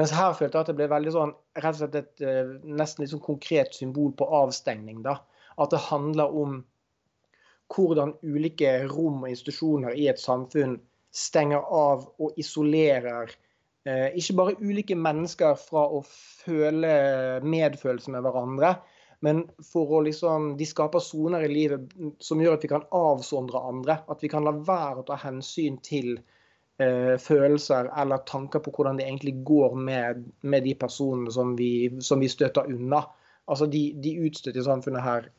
[0.00, 3.04] Mens her følte jeg at det ble veldig sånn, rett og slett et uh, nesten
[3.04, 5.02] litt sånn konkret symbol på avstengning.
[5.06, 5.18] da.
[5.60, 6.62] At det handler om
[7.72, 10.76] hvordan ulike rom og institusjoner i et samfunn
[11.14, 13.30] stenger av og isolerer
[13.86, 16.94] eh, ikke bare ulike mennesker fra å føle
[17.44, 18.74] medfølelse med hverandre,
[19.24, 23.62] men for å liksom, de skaper soner i livet som gjør at vi kan avsondre
[23.70, 23.96] andre.
[24.12, 26.18] At vi kan la være å ta hensyn til
[26.82, 31.88] eh, følelser eller tanker på hvordan det egentlig går med, med de personene som vi,
[32.04, 33.00] som vi, støter unna.
[33.48, 35.30] Altså de, de utstøtte i samfunnet her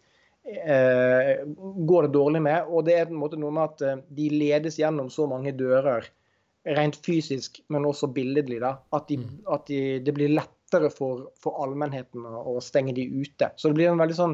[0.45, 2.67] går det dårlig med.
[2.69, 5.55] Og det er på en måte noe med at eh, de ledes gjennom så mange
[5.58, 6.05] dører,
[6.65, 9.34] rent fysisk, men også billedlig, da, at, de, mm.
[9.53, 13.51] at de, det blir lettere for, for allmennheten å, å, stenge de ute.
[13.53, 14.34] Så det blir en veldig sånn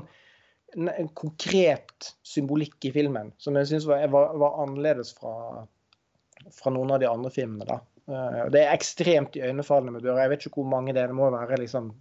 [0.72, 5.66] en konkret symbolikk i filmen som jeg syns var, var, var, annerledes fra,
[6.56, 7.68] fra, noen av de andre filmene.
[7.68, 7.82] da.
[8.08, 10.24] Eh, det er ekstremt iøynefallende med dører.
[10.24, 11.12] Jeg vet ikke hvor mange det er.
[11.12, 11.92] Det må være liksom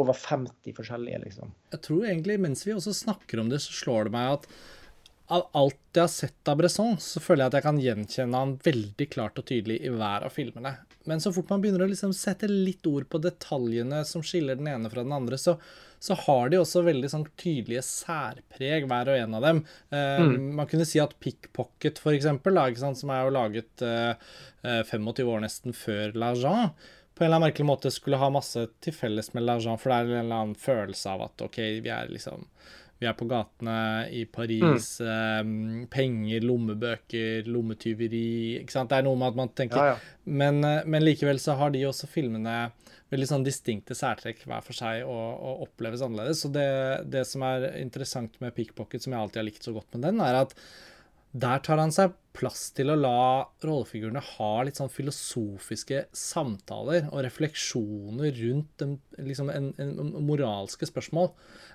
[0.00, 1.52] over 50 forskjellige, liksom.
[1.74, 4.48] Jeg tror egentlig, mens vi også snakker om det, så slår det meg at
[5.32, 8.58] av alt jeg har sett av Bresson, så føler jeg at jeg kan gjenkjenne han
[8.64, 10.74] veldig klart og tydelig i hver av filmene.
[11.08, 14.68] Men så fort man begynner å liksom sette litt ord på detaljene som skiller den
[14.72, 15.56] ene fra den andre, så,
[16.02, 19.62] så har de også veldig sånn tydelige særpreg, hver og en av dem.
[19.94, 20.36] Eh, mm.
[20.60, 25.32] Man kunne si at Pickpocket, for eksempel, da, som er jo laget eh, 25 eh,
[25.32, 26.76] år nesten før L'Argent,
[27.14, 29.98] på en eller annen merkelig måte skulle ha masse til felles med L'Argent, for det
[29.98, 32.48] er en eller annen følelse av at OK, vi er liksom
[33.02, 33.76] vi er på gatene
[34.14, 35.08] i Paris, mm.
[35.10, 38.92] Eh, penger, lommebøker, lommetyveri ikke sant?
[38.92, 40.14] Det er noe med at man tenker ja, ja.
[40.24, 42.54] Men, men, likevel så har de også filmene
[43.12, 46.40] veldig sånn distinkte særtrekk hver for seg og, og oppleves annerledes.
[46.42, 46.66] Så det,
[47.10, 50.22] det som er interessant med Pickpocket, som jeg alltid har likt så godt med den,
[50.24, 50.56] er at
[51.34, 53.18] der tar han seg plass til å la
[53.62, 61.30] rollefigurene ha litt sånn filosofiske samtaler og refleksjoner rundt en, liksom en, en moralske spørsmål.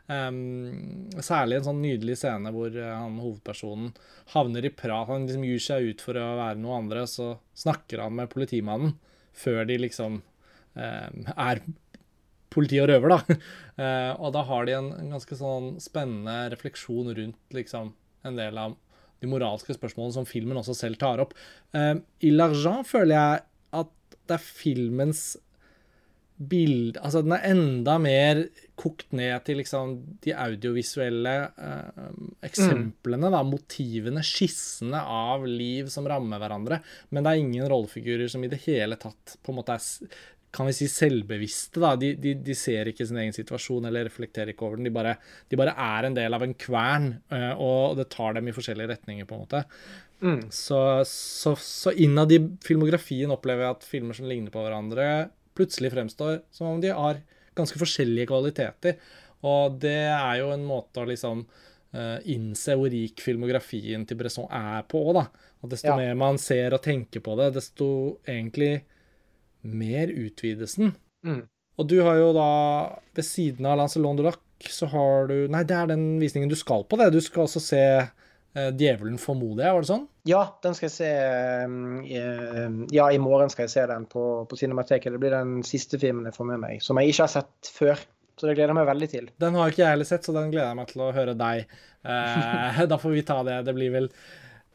[0.08, 3.94] Um, særlig en sånn nydelig scene hvor uh, han hovedpersonen
[4.34, 5.12] havner i prat.
[5.12, 8.98] Han liksom gir seg ut for å være noe andre, så snakker han med politimannen
[9.36, 11.64] før de liksom um, er
[12.50, 13.40] politi og røver, da.
[13.80, 17.94] Uh, og da har de en, en ganske sånn spennende refleksjon rundt liksom
[18.28, 18.80] en del av
[19.20, 21.36] de moralske spørsmålene som filmen også selv tar opp.
[21.76, 23.46] Uh, I L'Argent føler jeg
[23.82, 23.94] at
[24.30, 25.24] det er filmens
[26.40, 28.46] bilde Altså, den er enda mer
[28.80, 32.14] kokt ned til liksom de audiovisuelle uh,
[32.48, 33.34] eksemplene, mm.
[33.36, 36.80] da, motivene, skissene av liv som rammer hverandre.
[37.12, 40.66] Men det er ingen rollefigurer som i det hele tatt på en måte er kan
[40.66, 41.82] vi si, selvbevisste.
[41.84, 44.90] da, de, de, de, ser ikke sin egen situasjon eller reflekterer ikke over den.
[44.90, 45.16] De bare,
[45.50, 48.94] de bare er en del av en kvern, eh, og det tar dem i forskjellige
[48.96, 49.64] retninger, på en måte.
[50.20, 50.42] Mm.
[50.52, 55.94] Så, så, så, innad i filmografien opplever jeg at filmer som ligner på hverandre, plutselig
[55.94, 57.22] fremstår som om de har
[57.58, 59.00] ganske forskjellige kvaliteter.
[59.48, 64.50] Og det er jo en måte å liksom uh, innse hvor rik filmografien til Bresson
[64.52, 65.26] er på òg, da.
[65.64, 65.98] Og desto ja.
[66.00, 67.90] mer man ser og tenker på det, desto
[68.28, 68.80] egentlig
[69.62, 70.94] mer utvidelsen.
[71.26, 71.44] Mm.
[71.80, 72.50] Og du har jo da,
[73.16, 76.58] ved siden av Lancelot de Lac, så har du Nei, det er den visningen du
[76.60, 77.14] skal på, det.
[77.16, 80.06] Du skal også se eh, Djevelen formoder jeg, var det sånn?
[80.28, 81.12] Ja, den skal jeg se
[81.72, 85.16] um, Ja, i morgen skal jeg se den på, på Cinemateket.
[85.16, 88.04] Det blir den siste filmen jeg får med meg, som jeg ikke har sett før.
[88.40, 89.32] Så det gleder jeg meg veldig til.
[89.44, 91.74] Den har ikke jeg heller sett, så den gleder jeg meg til å høre deg.
[92.08, 93.58] Eh, da får vi ta det.
[93.68, 94.12] Det blir vel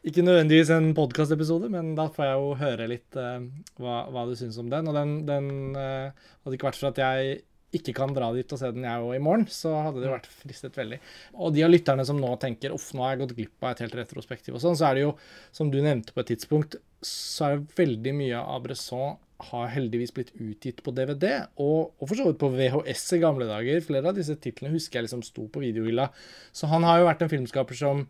[0.05, 3.41] ikke nødvendigvis en podkastepisode, men da får jeg jo høre litt uh,
[3.81, 4.91] hva, hva, du syns om den.
[4.91, 7.43] Og den, den uh, hadde ikke vært for at jeg
[7.75, 10.29] ikke kan dra dit og se den jeg òg i morgen, så hadde det vært
[10.31, 11.01] fristet veldig.
[11.41, 13.85] Og de av lytterne som nå tenker uff, nå har jeg gått glipp av et
[13.87, 15.15] helt retrospektiv og sånn, så er det jo,
[15.57, 19.17] som du nevnte på et tidspunkt, så er det veldig mye av Bresson
[19.51, 23.49] har heldigvis blitt utgitt på DVD, og, og for så vidt på VHS i gamle
[23.49, 23.83] dager.
[23.85, 26.07] Flere av disse titlene husker jeg liksom sto på videohylla.
[26.55, 28.07] Så han har jo vært en filmskaper som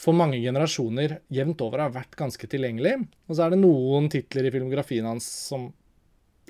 [0.00, 2.96] for mange generasjoner jevnt over har vært ganske tilgjengelig.
[3.28, 5.68] Og så er det noen titler i filmografien hans som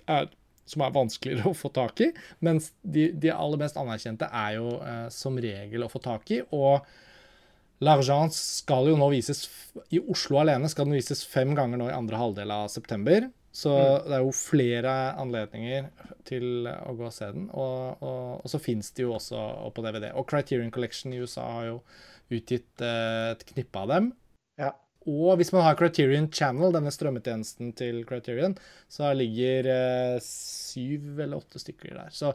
[0.06, 0.30] er,
[0.70, 2.10] som er vanskeligere å få tak i,
[2.46, 6.42] mens de, de aller mest anerkjente er jo eh, som regel å få tak i.
[6.54, 6.86] og
[7.80, 9.46] L'Argent skal jo nå vises
[9.88, 13.30] I Oslo alene skal den vises fem ganger nå i andre halvdel av september.
[13.56, 14.04] Så mm.
[14.06, 15.88] det er jo flere anledninger
[16.28, 17.48] til å gå og se den.
[17.50, 19.40] Og, og, og så fins det jo også
[19.74, 20.10] på DVD.
[20.12, 21.80] Og Criterion Collection i USA har jo
[22.30, 24.10] utgitt eh, et knippe av dem.
[24.60, 24.74] Ja.
[25.08, 28.56] Og hvis man har Criterion Channel, denne strømmetjenesten til Criterion,
[28.90, 32.10] så ligger eh, syv eller åtte stykker der.
[32.12, 32.34] Så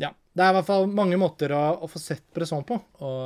[0.00, 2.78] ja, det er i hvert fall mange måter å, å få sett Bresson på.
[3.04, 3.18] Og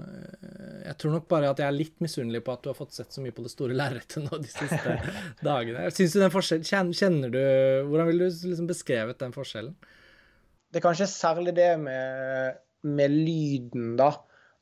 [0.00, 2.96] eh, jeg tror nok bare at jeg er litt misunnelig på at du har fått
[2.96, 4.96] sett så mye på det store lerretet nå de siste
[5.46, 5.86] dagene.
[5.94, 7.42] Syns du den forskjellen Kjenner du
[7.90, 9.76] Hvordan vil du liksom beskrevet den forskjellen?
[10.70, 14.16] Det er kanskje særlig det med, med lyden, da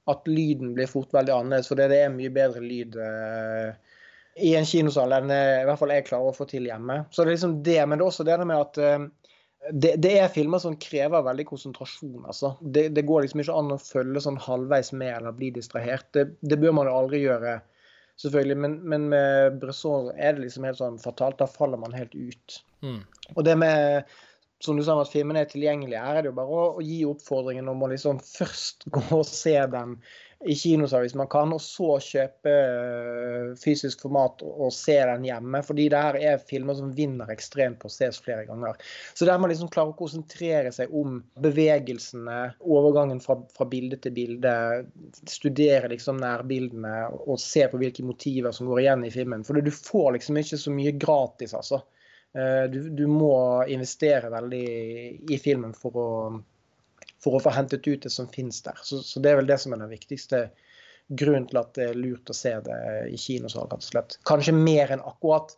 [0.08, 1.68] at lyden blir fort veldig annerledes.
[1.70, 3.70] For det er mye bedre lyd eh,
[4.48, 7.02] i en kinosal enn eh, i hvert fall jeg klarer å få til hjemme.
[7.10, 9.08] Så det er liksom det, Men det er også det med at eh,
[9.72, 12.22] det, det, er filmer som krever veldig konsentrasjon.
[12.24, 12.54] altså.
[12.60, 16.06] Det, det, går liksom ikke an å følge sånn halvveis med eller bli distrahert.
[16.16, 17.58] Det, det bør man jo aldri gjøre,
[18.22, 18.58] selvfølgelig.
[18.64, 21.40] Men, men, med Bresson er det liksom helt sånn fatalt.
[21.42, 22.60] Da faller man helt ut.
[22.86, 23.02] Mm.
[23.34, 24.16] Og det med
[24.64, 27.02] som du sa at filmene er tilgjengelige, her er det jo bare å, å gi
[27.06, 29.98] oppfordringen om å liksom først gå og se dem
[30.46, 35.26] i kinosal hvis man kan, og så kjøpe uh, fysisk format og, og, se den
[35.26, 35.62] hjemme.
[35.66, 38.78] Fordi det her er filmer som vinner ekstremt på å ses flere ganger.
[39.18, 44.14] Så der man liksom klarer å konsentrere seg om bevegelsene, overgangen fra, fra bilde til
[44.14, 44.54] bilde,
[45.26, 49.46] studere liksom nærbildene og se på hvilke motiver som går igjen i filmen.
[49.46, 51.82] For du får liksom ikke så mye gratis, altså.
[52.38, 54.64] Eh, du, du, må investere veldig
[55.32, 56.08] i filmen for å,
[57.22, 58.78] for å få hentet ut det som finnes der.
[58.84, 60.44] Så, så, det er vel det som er den viktigste
[61.08, 62.78] grunnen til at det er lurt å se det
[63.10, 64.18] i kinosal, rett og slett.
[64.28, 65.56] Kanskje mer enn akkurat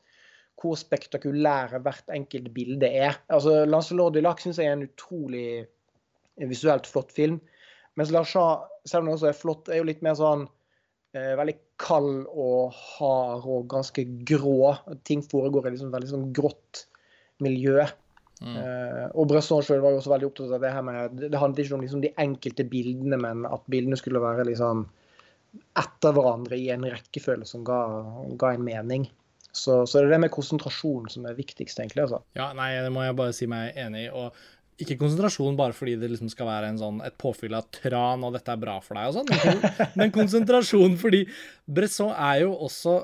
[0.61, 3.19] hvor spektakulære hvert enkelt bilde er.
[3.33, 5.65] Altså, Lancelot de Lac syns jeg er en utrolig
[6.51, 7.41] visuelt flott film.
[7.99, 10.47] Mens Lachat, selv om det også er flott, er jo litt mer sånn
[11.13, 14.75] veldig kald og hard og ganske grå.
[15.09, 16.85] Ting foregår i liksom veldig sånn grått
[17.43, 17.83] miljø.
[18.41, 18.57] Mm.
[18.57, 21.67] Uh, og Bresson sjøl var jo også veldig opptatt av det her med Det handlet
[21.67, 24.87] ikke om liksom, de enkelte bildene, men at bildene skulle være liksom
[25.77, 27.81] etter hverandre i en rekkefølge som ga,
[28.41, 29.09] ga en mening.
[29.51, 32.07] Så, så, det er det med konsentrasjon som er viktigst, egentlig.
[32.07, 32.23] altså.
[32.39, 34.13] Ja, nei, det må jeg bare si meg enig i.
[34.15, 34.37] og
[34.81, 38.55] ikke konsentrasjon bare fordi det liksom skal være sånn, et påfyll av tran og dette
[38.55, 39.63] er bra for deg og sånn, men,
[40.01, 41.23] men, konsentrasjon fordi
[41.67, 42.97] Bresson er jo også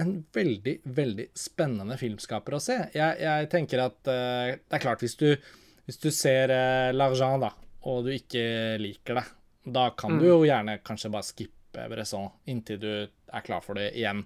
[0.00, 2.78] en veldig, veldig spennende filmskaper å se.
[2.96, 5.30] Jeg, jeg tenker at uh, det er klart, hvis du,
[5.88, 7.52] hvis du ser uh, L'Argent, da,
[7.90, 8.46] og du ikke
[8.80, 9.26] liker det,
[9.74, 10.22] da kan mm.
[10.22, 14.22] du jo gjerne kanskje bare skippe Bresson inntil du er klar for det igjen.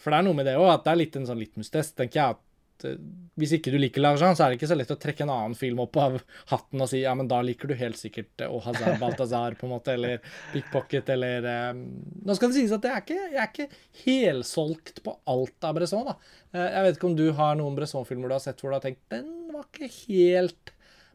[0.00, 2.20] For det er noe med det òg, at det er litt en sånn litmus-test, tenker
[2.20, 2.36] jeg.
[2.36, 2.42] at
[2.82, 2.98] Eh,
[3.38, 5.56] hvis ikke du liker L'argent, så er det ikke så lett å trekke en annen
[5.58, 6.18] film opp av
[6.50, 9.74] hatten og si ja, men da liker du helt sikkert Au Hazar Balthazar, på en
[9.74, 11.84] måte, eller Pickpocket, eller um...
[12.26, 13.68] Nå skal det sies at jeg er ikke, jeg er ikke
[14.04, 16.16] helsolgt på alt av Bresson, da.
[16.54, 19.02] Jeg vet ikke om du har noen Bresson-filmer du har sett hvor du har tenkt
[19.12, 20.72] den var ikke helt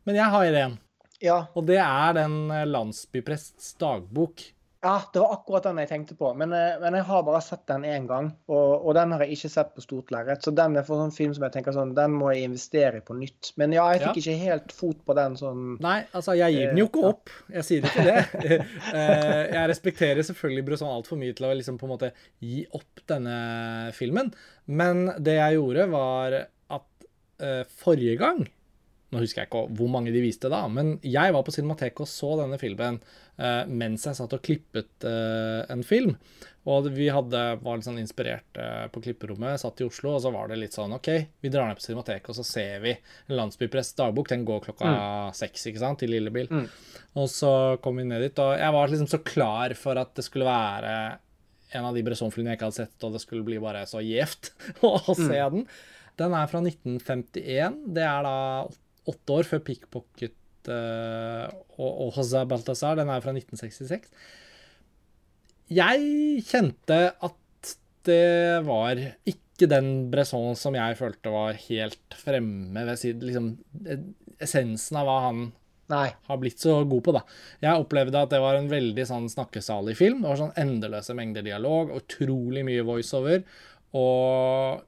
[0.08, 0.78] Men jeg har en.
[1.20, 1.40] Ja.
[1.60, 2.38] Og det er den
[2.72, 4.44] landsbyprests dagbok.
[4.82, 6.30] Ja, det var akkurat den jeg tenkte på.
[6.40, 8.30] Men, eh, men jeg har bare sett den én gang.
[8.48, 10.46] Og, og, den har jeg ikke sett på stort lerret.
[10.46, 13.04] Så den er for sånn film som jeg tenker sånn, den må jeg investere i
[13.04, 13.52] på nytt.
[13.60, 14.24] Men ja, jeg fikk ja.
[14.24, 17.34] ikke helt fot på den sånn Nei, altså, jeg gir den jo ikke opp.
[17.52, 18.18] Jeg sier ikke det.
[18.90, 22.10] Eh, jeg respekterer selvfølgelig Brusson altfor mye til å liksom på en måte
[22.44, 23.36] gi opp denne
[23.96, 24.32] filmen.
[24.72, 27.46] Men det jeg gjorde, var at
[27.80, 28.42] forrige gang
[29.10, 32.10] nå husker jeg ikke hvor mange de viste da, men jeg var på Cinemateket og
[32.12, 36.14] så denne filmen uh, mens jeg satt og klippet uh, en film.
[36.70, 40.30] Og vi hadde, var litt sånn inspirert uh, på klipperommet, satt i Oslo, og så
[40.34, 41.10] var det litt sånn OK,
[41.42, 44.30] vi drar ned på Cinemateket, og så ser vi en Landsbypress dagbok.
[44.30, 45.38] Den går klokka mm.
[45.40, 46.52] seks, ikke sant, til Lillebil.
[46.52, 46.68] Mm.
[47.18, 50.28] Og så kom vi ned dit, og jeg var liksom så klar for at det
[50.28, 50.94] skulle være
[51.78, 54.52] en av de Bresson-filmene jeg ikke hadde sett, og det skulle bli bare så gjevt
[54.86, 55.56] å se mm.
[55.56, 55.66] den.
[56.20, 57.82] Den er fra 1951.
[57.96, 58.38] Det er da
[59.12, 62.98] åtte år før Pickpocket uh, og, og José Balthazar.
[63.00, 64.10] Den er fra 1966.
[65.70, 67.76] Jeg kjente at
[68.08, 73.50] det var ikke den Bresson som jeg følte var helt fremme ved siden liksom,
[74.40, 75.50] Essensen av hva han
[75.90, 76.08] Nei.
[76.30, 77.24] har blitt så god på, da.
[77.66, 80.22] Jeg opplevde at det var en veldig sånn snakkesalig film.
[80.22, 83.42] Det var sånn endeløse mengder dialog, utrolig mye voiceover.
[83.98, 84.84] Og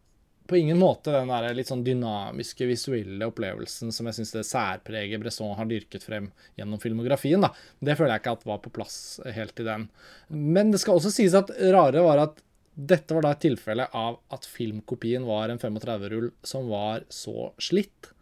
[0.52, 5.22] på ingen måte den der litt sånn dynamiske visuelle opplevelsen som jeg syns det særpreget
[5.24, 7.42] Bresson har dyrket frem gjennom filmografien.
[7.42, 7.54] da.
[7.80, 9.90] Det føler jeg ikke at var på plass helt i den.
[10.30, 14.22] Men det skal også sies at rare var at dette var da et tilfelle av
[14.32, 18.14] at filmkopien var en 35-rull som var så slitt.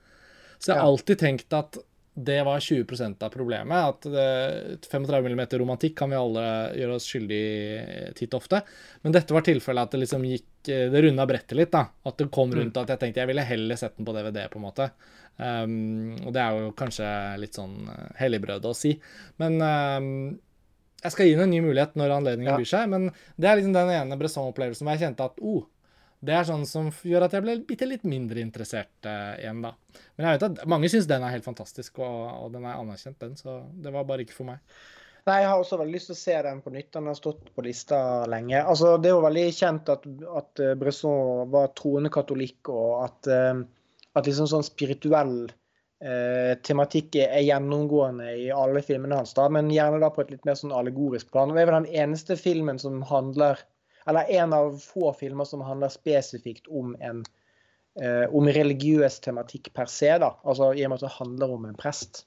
[0.57, 1.77] Så jeg har alltid tenkt at
[2.19, 3.77] det var 20% av problemet.
[3.77, 8.61] At 35 mm romantikk kan vi alle gjøre oss skyldig i titt ofte.
[9.01, 11.71] Men dette var tilfellet at det liksom gikk eh, Det runda brettet litt.
[11.71, 12.81] da, At det kom rundt mm.
[12.83, 14.89] at jeg tenkte jeg ville heller sett den på DVD, på en måte.
[15.39, 17.07] Um, og det er jo kanskje
[17.39, 18.91] litt sånn eh, helligbrød å si.
[19.39, 20.09] Men um,
[20.99, 22.57] jeg skal gi den en ny mulighet når anledningen ja.
[22.59, 22.89] byr seg.
[22.91, 23.07] Men
[23.39, 25.63] det er liksom den ene Bresson-opplevelsen hvor jeg kjente at oh,
[26.19, 29.71] det er sånn som gjør at jeg ble bitte litt mindre interessert uh, igjen, da.
[30.17, 33.19] Men jeg vet at mange syns den er helt fantastisk, og, og, den er anerkjent,
[33.23, 33.37] den.
[33.39, 34.59] Så det var bare ikke for meg.
[35.29, 36.89] Nei, jeg har også veldig lyst til å se den på nytt.
[36.95, 37.99] Den har stått på lista
[38.31, 38.63] lenge.
[38.63, 40.07] Altså, Det er jo veldig kjent at,
[40.41, 43.61] at eh, Bresson var troende katolikk, og at, uh,
[44.17, 45.35] at liksom sånn spirituell
[46.01, 49.35] eh, tematikk er gjennomgående i alle filmene hans.
[49.37, 51.51] da, Men gjerne da på et litt mer sånn allegorisk plan.
[51.51, 53.61] Og Det er vel den eneste filmen som handler
[54.09, 57.21] eller en av få filmer som handler spesifikt om en
[58.01, 60.31] eh, om religiøs tematikk per se, da.
[60.49, 62.23] Altså i og med at det handler om en prest.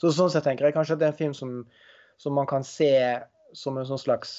[0.00, 1.52] Så sånn sett tenker jeg kanskje at det er en film som,
[2.18, 2.92] som man kan se
[3.54, 4.32] som en sånn slags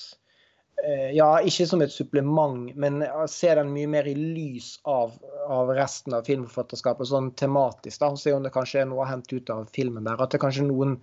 [0.84, 5.16] eh, Ja, ikke som et supplement, men se den mye mer i lys av,
[5.48, 8.00] av resten av filmforfatterskapet, sånn tematisk.
[8.02, 10.20] da, Se om det kanskje er noe å hente ut av filmen der.
[10.20, 10.98] At det er kanskje noen,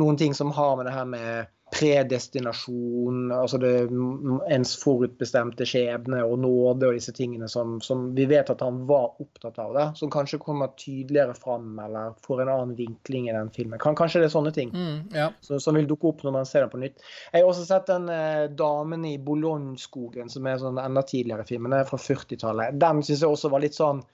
[0.00, 3.70] noen ting som har med det her med predestinasjon, altså det,
[4.52, 9.18] ens forutbestemte skjebne og nåde og disse tingene som, som, vi vet at han var
[9.22, 13.50] opptatt av, det, som kanskje kommer tydeligere fram eller får en annen vinkling i den
[13.54, 13.80] filmen.
[13.82, 15.30] Kan, kanskje det er sånne ting mm, ja.
[15.42, 17.02] som, som vil dukke opp når man ser den på nytt.
[17.32, 21.66] Jeg har også sett den eh, damen i Boulogne-skogen, som er sånn enda tidligere film.
[21.68, 22.78] Den er fra 40-tallet.
[22.78, 24.04] Den syns jeg også var litt sånn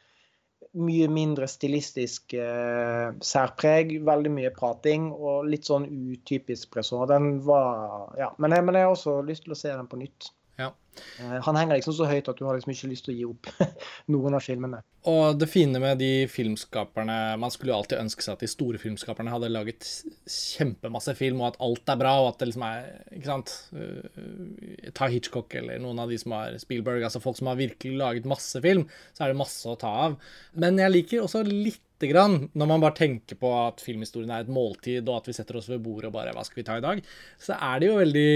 [0.79, 7.07] mye mindre stilistisk eh, særpreg, veldig mye prating og litt sånn utypisk person.
[7.11, 8.31] Den var Ja.
[8.39, 10.31] Men jeg, men jeg har også lyst til å se den på nytt.
[10.59, 10.73] Ja.
[11.21, 13.27] Eh, han henger liksom så høyt at du har liksom ikke lyst til å gi
[13.29, 13.51] opp
[14.15, 14.81] noen av filmene.
[15.11, 18.81] Og det fine med de filmskaperne Man skulle jo alltid ønske seg at de store
[18.83, 19.87] filmskaperne hadde laget
[20.29, 23.55] kjempemasse film, og at alt er bra, og at det liksom er Ikke sant?
[23.73, 27.97] Uh, ta Hitchcock eller noen av de som har Spielberg, altså folk som har virkelig
[28.01, 28.85] laget masse film,
[29.17, 30.19] så er det masse å ta av.
[30.61, 34.53] Men jeg liker også litt grann, når man bare tenker på at filmhistorien er et
[34.53, 36.85] måltid, og at vi setter oss ved bordet og bare Hva skal vi ta i
[36.85, 37.03] dag?
[37.41, 38.31] Så er det jo veldig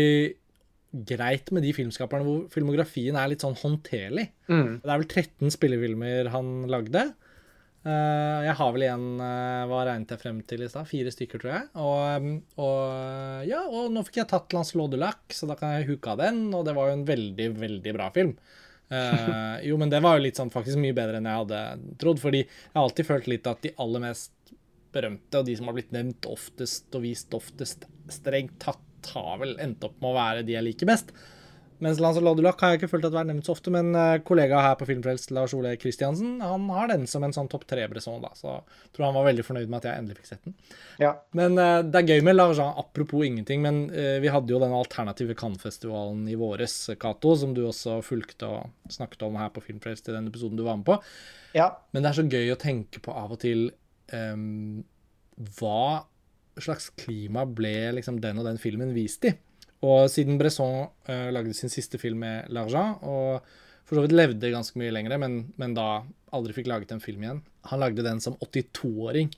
[0.95, 4.29] greit med de filmskaperne hvor filmografien er litt sånn håndterlig.
[4.47, 4.81] Mm.
[4.85, 7.09] Det er vel 13 spillefilmer han lagde.
[7.85, 10.89] Eh, jeg har vel igjen uh, Hva regnet jeg frem til i stad?
[10.89, 11.67] Fire stykker, tror jeg.
[11.77, 12.31] Og, um,
[12.65, 15.01] og, ja, og nå fikk jeg tatt Lancelot du
[15.37, 16.47] så da kan jeg huke av den.
[16.57, 18.37] Og det var jo en veldig, veldig bra film.
[19.65, 21.61] Jo, men det var jo litt sånn faktisk mye bedre enn jeg hadde
[21.99, 22.21] trodd.
[22.23, 24.53] Fordi jeg har alltid følt litt at de aller mest
[24.95, 29.57] berømte, og de som har blitt nevnt oftest og vist oftest, strengt tatt har vel
[29.63, 31.15] endt opp med å være de jeg liker best.
[31.83, 33.91] Mens Lance du Lac har jeg ikke følt at vært nevnt så ofte, men
[34.25, 38.23] kollega her på Filmfrelst, Lars Ole Kristiansen, han har den som en sånn topp tre-bresson,
[38.23, 38.31] da.
[38.39, 40.55] Så jeg tror han var veldig fornøyd med at jeg endelig fikk sett den.
[41.03, 41.11] Ja.
[41.37, 44.77] Men uh, det er gøy med L'argent, apropos ingenting, men uh, vi hadde jo den
[44.77, 50.09] alternative Cannes-festivalen i våres, Cato, som du også fulgte og snakket om her på Filmfrelst
[50.09, 51.01] i den episoden du var med på.
[51.59, 51.73] Ja.
[51.93, 53.67] Men det er så gøy å tenke på av og til
[54.15, 54.85] um,
[55.59, 56.05] hva
[56.63, 59.35] slags klima ble liksom den og den filmen vist i.
[59.85, 63.45] Og siden Bresson uh, lagde sin siste film med L'Argent, og
[63.85, 67.27] for så vidt levde ganske mye lenger, men, men, da aldri fikk laget en film
[67.27, 69.29] igjen Han lagde den som 82-åring.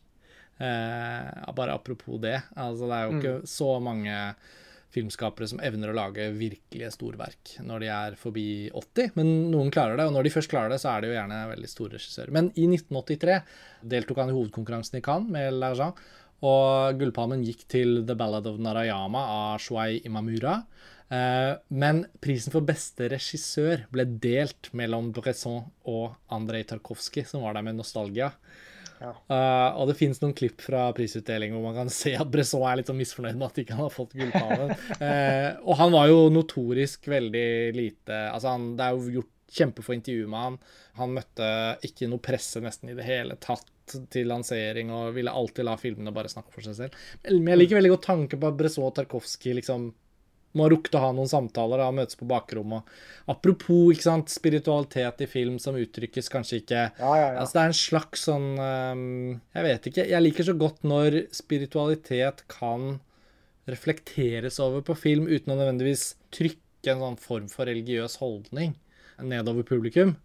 [0.56, 2.38] Uh, bare apropos det.
[2.54, 3.50] Altså, det er jo ikke mm.
[3.50, 4.14] så mange
[4.94, 9.98] filmskapere som evner å lage virkelige storverk når de er forbi 80, men noen klarer
[9.98, 10.06] det.
[10.08, 12.32] Og når de først klarer det, så er de jo gjerne veldig store regissører.
[12.36, 13.40] Men i 1983
[13.96, 16.00] deltok han i hovedkonkurransen i Cannes med L'Argent.
[16.44, 20.58] Og gullpalmen gikk til The Ballad of Narayama av Shuai Imamura.
[21.08, 27.56] Eh, men prisen for beste regissør ble delt mellom Bresson og Andrej Tarkovskij, som var
[27.56, 28.32] der med nostalgia.
[28.96, 29.12] Ja.
[29.28, 32.78] Uh, og det finnes noen klipp fra prisutdeling hvor man kan se at Bresson er
[32.80, 34.72] litt sånn misfornøyd med at ikke han har fått gullpalmen.
[35.02, 39.96] uh, og han var jo notorisk veldig lite Altså, han, det er jo gjort kjempefå
[39.96, 40.58] intervju med han.
[41.00, 41.48] Han møtte
[41.86, 46.14] ikke noe presse nesten i det hele tatt til lansering og ville alltid la filmene
[46.14, 46.98] bare snakke for seg selv.
[47.28, 49.92] Men jeg liker veldig godt tanken på at Bresson og Tarkovskij liksom
[50.56, 52.86] må ha rukket å ha noen samtaler og møtes på bakrommet.
[53.28, 57.42] Apropos ikke sant, spiritualitet i film som uttrykkes kanskje ikke ja, ja, ja.
[57.42, 59.02] Altså Det er en slags sånn um,
[59.52, 60.06] Jeg vet ikke.
[60.14, 62.96] Jeg liker så godt når spiritualitet kan
[63.68, 68.76] reflekteres over på film uten å nødvendigvis trykke en sånn form for religiøs holdning
[69.22, 70.16] nedover publikum.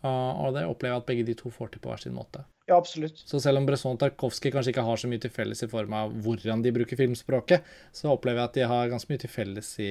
[0.00, 2.46] Og det opplever jeg at begge de to får til på hver sin måte.
[2.70, 3.18] Ja, absolutt.
[3.26, 5.96] Så selv om Bresson og Tarkovskij kanskje ikke har så mye til felles i form
[5.98, 9.72] av hvordan de bruker filmspråket, så opplever jeg at de har ganske mye til felles
[9.82, 9.90] i,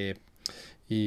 [0.95, 1.03] i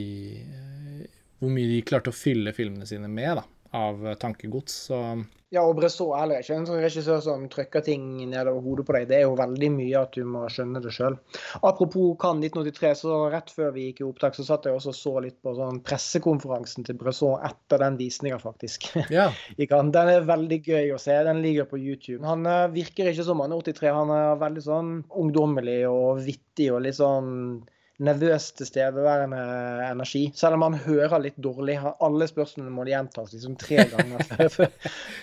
[1.40, 3.46] hvor mye de klarte å fylle filmene sine med da,
[3.76, 4.74] av tankegods.
[4.88, 4.98] Så
[5.52, 9.08] ja, og Bresson er ikke en sånn regissør som trykker ting nedover hodet på deg.
[9.10, 11.18] Det er jo veldig mye at du må skjønne det sjøl.
[11.60, 15.12] Apropos Cannes 1983, så rett før vi gikk i opptak, så satt jeg også så
[15.20, 18.88] litt på sånn pressekonferansen til Bresson etter den visninga, faktisk.
[19.12, 19.28] Ja.
[19.58, 21.18] den er veldig gøy å se.
[21.28, 22.24] Den ligger på YouTube.
[22.24, 23.92] Han eh, virker ikke som han er 83.
[23.92, 27.60] Han er veldig sånn ungdommelig og vittig og litt sånn
[28.02, 29.42] nervøs tilstedeværende
[29.88, 30.24] energi.
[30.36, 31.78] Selv om han hører litt dårlig.
[32.02, 34.24] Alle spørsmålene må gjentas liksom tre ganger
[34.56, 34.72] før,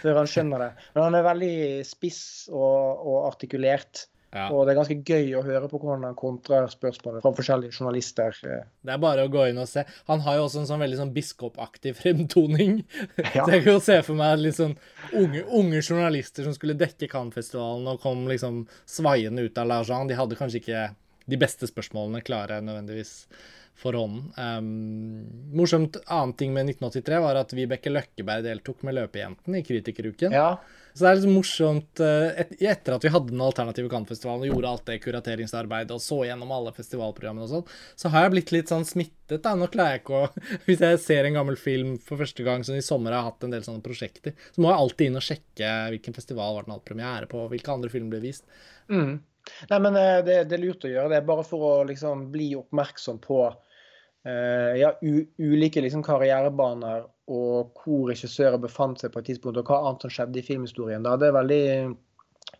[0.03, 0.71] før, han skjønner det.
[0.93, 1.57] Men han er veldig
[1.88, 2.21] spiss
[2.53, 4.07] og, og artikulert.
[4.30, 4.45] Ja.
[4.53, 8.36] Og det er ganske gøy å høre på hvordan han kontrer spørsmålet fra forskjellige journalister.
[8.38, 9.82] Det er bare å gå inn og se.
[10.05, 12.84] Han har jo også en sånn veldig sånn biskopaktig fremtoning.
[13.30, 13.43] Ja.
[13.45, 14.73] Så jeg kan jo se for meg litt sånn
[15.17, 20.09] unge, unge journalister som skulle dekke Cannes-festivalen og kom liksom svaiende ut av L'argent.
[20.09, 20.86] De hadde kanskje ikke
[21.30, 23.13] de beste spørsmålene klarer jeg nødvendigvis
[23.80, 24.27] for hånden.
[24.36, 30.36] Um, morsomt annen ting med 1983 var at Vibeke Løkkeberg deltok med Løpejentene i Kritikeruken.
[30.36, 30.57] Ja.
[30.91, 34.51] Så det er liksom morsomt uh, et, Etter at vi hadde den alternative Cannes-festivalen og
[34.51, 38.53] gjorde alt det kurateringsarbeidet og så gjennom alle festivalprogrammene og sånn, så har jeg blitt
[38.55, 39.39] litt sånn smittet.
[39.45, 42.67] da, Nå klarer jeg ikke å Hvis jeg ser en gammel film for første gang,
[42.67, 45.27] som i sommer har hatt en del sånne prosjekter, så må jeg alltid inn og
[45.30, 48.43] sjekke hvilken festival var den hadde premiere på, hvilke andre filmer ble vist.
[48.91, 49.21] Mm.
[49.70, 52.52] Nei, men eh, det, det, er lurt å gjøre det, bare for å liksom bli
[52.60, 53.41] oppmerksom på
[54.28, 59.70] uh, ja, u, ulike liksom, karrierebaner og hvor regissører befant seg på et tidspunkt, og
[59.70, 61.06] hva annet som skjedde i filmhistorien.
[61.06, 61.16] Da.
[61.20, 61.66] Det er veldig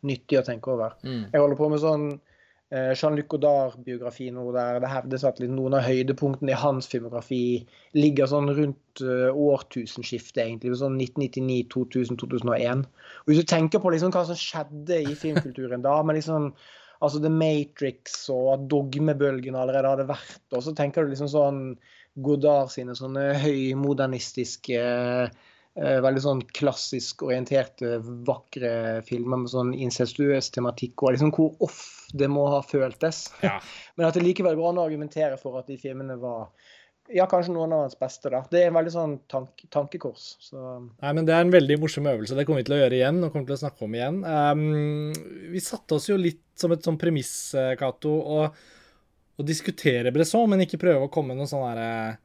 [0.06, 0.98] nyttig å tenke over.
[1.04, 1.30] Mm.
[1.34, 5.86] Jeg holder på med sånn uh, Jean-Luc Godard-biografi nå, der det hevdes at noen av
[5.88, 7.44] høydepunktene i hans filmografi
[7.98, 10.76] ligger sånn rundt uh, årtusenskiftet, egentlig.
[10.80, 12.86] Sånn 1999, 2000, 2001.
[13.24, 16.54] Og Hvis du tenker på liksom, hva som skjedde i filmkulturen da, med liksom
[17.00, 20.42] altså The Matrix og at dogmebølgen allerede hadde vært.
[20.56, 21.64] Og så tenker du liksom sånn
[22.20, 28.72] Godard sine sånne høymodernistiske eh, veldig sånn klassisk orienterte, vakre
[29.08, 33.28] filmer med sånn incestuøs tematikk, og liksom hvor off det må ha føltes.
[33.46, 33.60] Ja.
[33.96, 36.50] Men at det likevel går an å argumentere for at de filmene var
[37.14, 38.30] ja, kanskje noen av hans beste.
[38.32, 38.42] da.
[38.52, 40.26] Det er en veldig sånn tank, tankekors.
[40.46, 40.60] Så.
[41.02, 42.38] Nei, men Det er en veldig morsom øvelse.
[42.38, 43.24] Det kommer vi til å gjøre igjen.
[43.24, 44.20] og kommer til å snakke om igjen.
[44.26, 45.14] Um,
[45.54, 48.40] vi satte oss jo litt som et sånn premiss, eh, Cato, å,
[49.40, 52.18] å diskutere Bresson, men ikke prøve å komme med noen sånn derre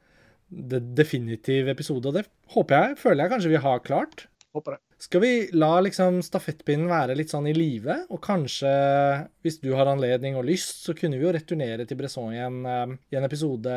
[0.49, 2.11] de, definitiv episode.
[2.11, 4.27] Og det håper jeg, føler jeg kanskje vi har klart.
[4.55, 4.84] Håper det.
[5.01, 8.71] Skal vi la liksom stafettpinnen være litt sånn i live, og kanskje,
[9.43, 12.93] hvis du har anledning og lyst, så kunne vi jo returnere til Bresson igjen eh,
[13.11, 13.73] i en episode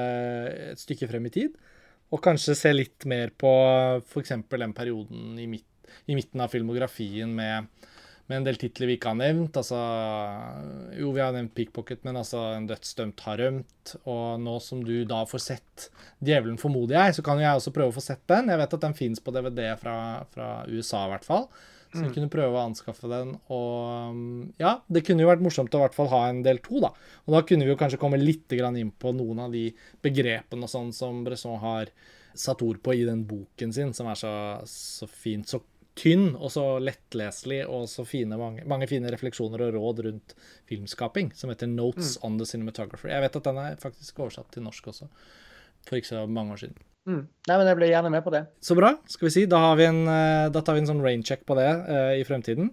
[0.71, 1.59] et stykke frem i tid.
[2.15, 3.51] Og kanskje se litt mer på
[3.99, 4.37] f.eks.
[4.55, 7.67] den perioden i, midt, i, midten av filmografien med,
[8.29, 9.57] med en del titler vi ikke har nevnt.
[9.57, 9.79] Altså
[10.99, 13.95] Jo, vi har nevnt Pickpocket, men altså En dødsdømt har rømt.
[14.05, 15.89] Og nå som du da får sett
[16.21, 18.51] 'Djevelen formoder jeg', så kan jo jeg også prøve å få sett den.
[18.53, 21.49] Jeg vet at den fins på DVD fra, fra, USA, i hvert fall.
[21.89, 23.31] Så vi kunne prøve å anskaffe den.
[23.49, 26.83] Og ja, det kunne jo vært morsomt å i hvert fall ha en del to,
[26.85, 26.91] da.
[27.25, 29.71] Og da kunne vi jo kanskje komme litt inn på noen av de
[30.05, 31.89] begrepene og sånn som Bresson har
[32.35, 34.33] satt ord på i den boken sin, som er så,
[34.69, 35.63] så fint, så
[35.99, 40.37] tynn og så lettleselig, og så fine, mange, mange, fine refleksjoner og råd rundt
[40.71, 42.27] filmskaping, som heter 'Notes mm.
[42.27, 43.11] on the Cinematographer'.
[43.11, 45.11] Jeg vet at den er faktisk oversatt til norsk også,
[45.89, 46.79] for ikke så mange år siden.
[47.09, 47.23] Mm.
[47.49, 48.43] Nei, men jeg blir gjerne med på det.
[48.61, 48.93] Så bra.
[49.09, 49.45] Skal vi si.
[49.49, 52.25] Da, har vi en, eh, da tar vi en sånn raincheck på det uh, i
[52.29, 52.69] fremtiden.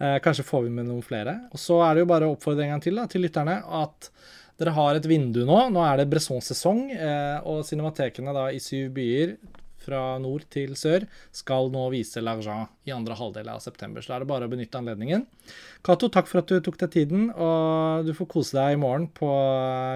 [0.00, 1.36] Uh, kanskje får vi med noen flere.
[1.52, 2.30] Og så er det jo bare
[2.64, 4.08] gang til da, til lytterne at
[4.56, 5.58] dere har et vindu nå.
[5.74, 6.86] Nå er det Bresson-sesong,
[7.50, 9.32] og cinematekene da i syv byer
[9.84, 14.04] fra nord til sør skal nå vise L'Argent i andre halvdel av september.
[14.04, 15.26] Så da er det bare å benytte anledningen.
[15.86, 17.28] Cato, takk for at du tok deg tiden.
[17.32, 19.30] Og du får kose deg i morgen på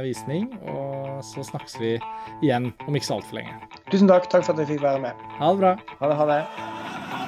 [0.07, 0.51] visning.
[0.68, 1.97] Og så snakkes vi
[2.45, 3.57] igjen om ikke så altfor lenge.
[3.93, 4.30] Tusen takk.
[4.32, 5.26] Takk for at jeg fikk være med.
[5.41, 5.74] Ha det bra.
[6.03, 6.20] Ha det.
[6.22, 7.28] Ha det.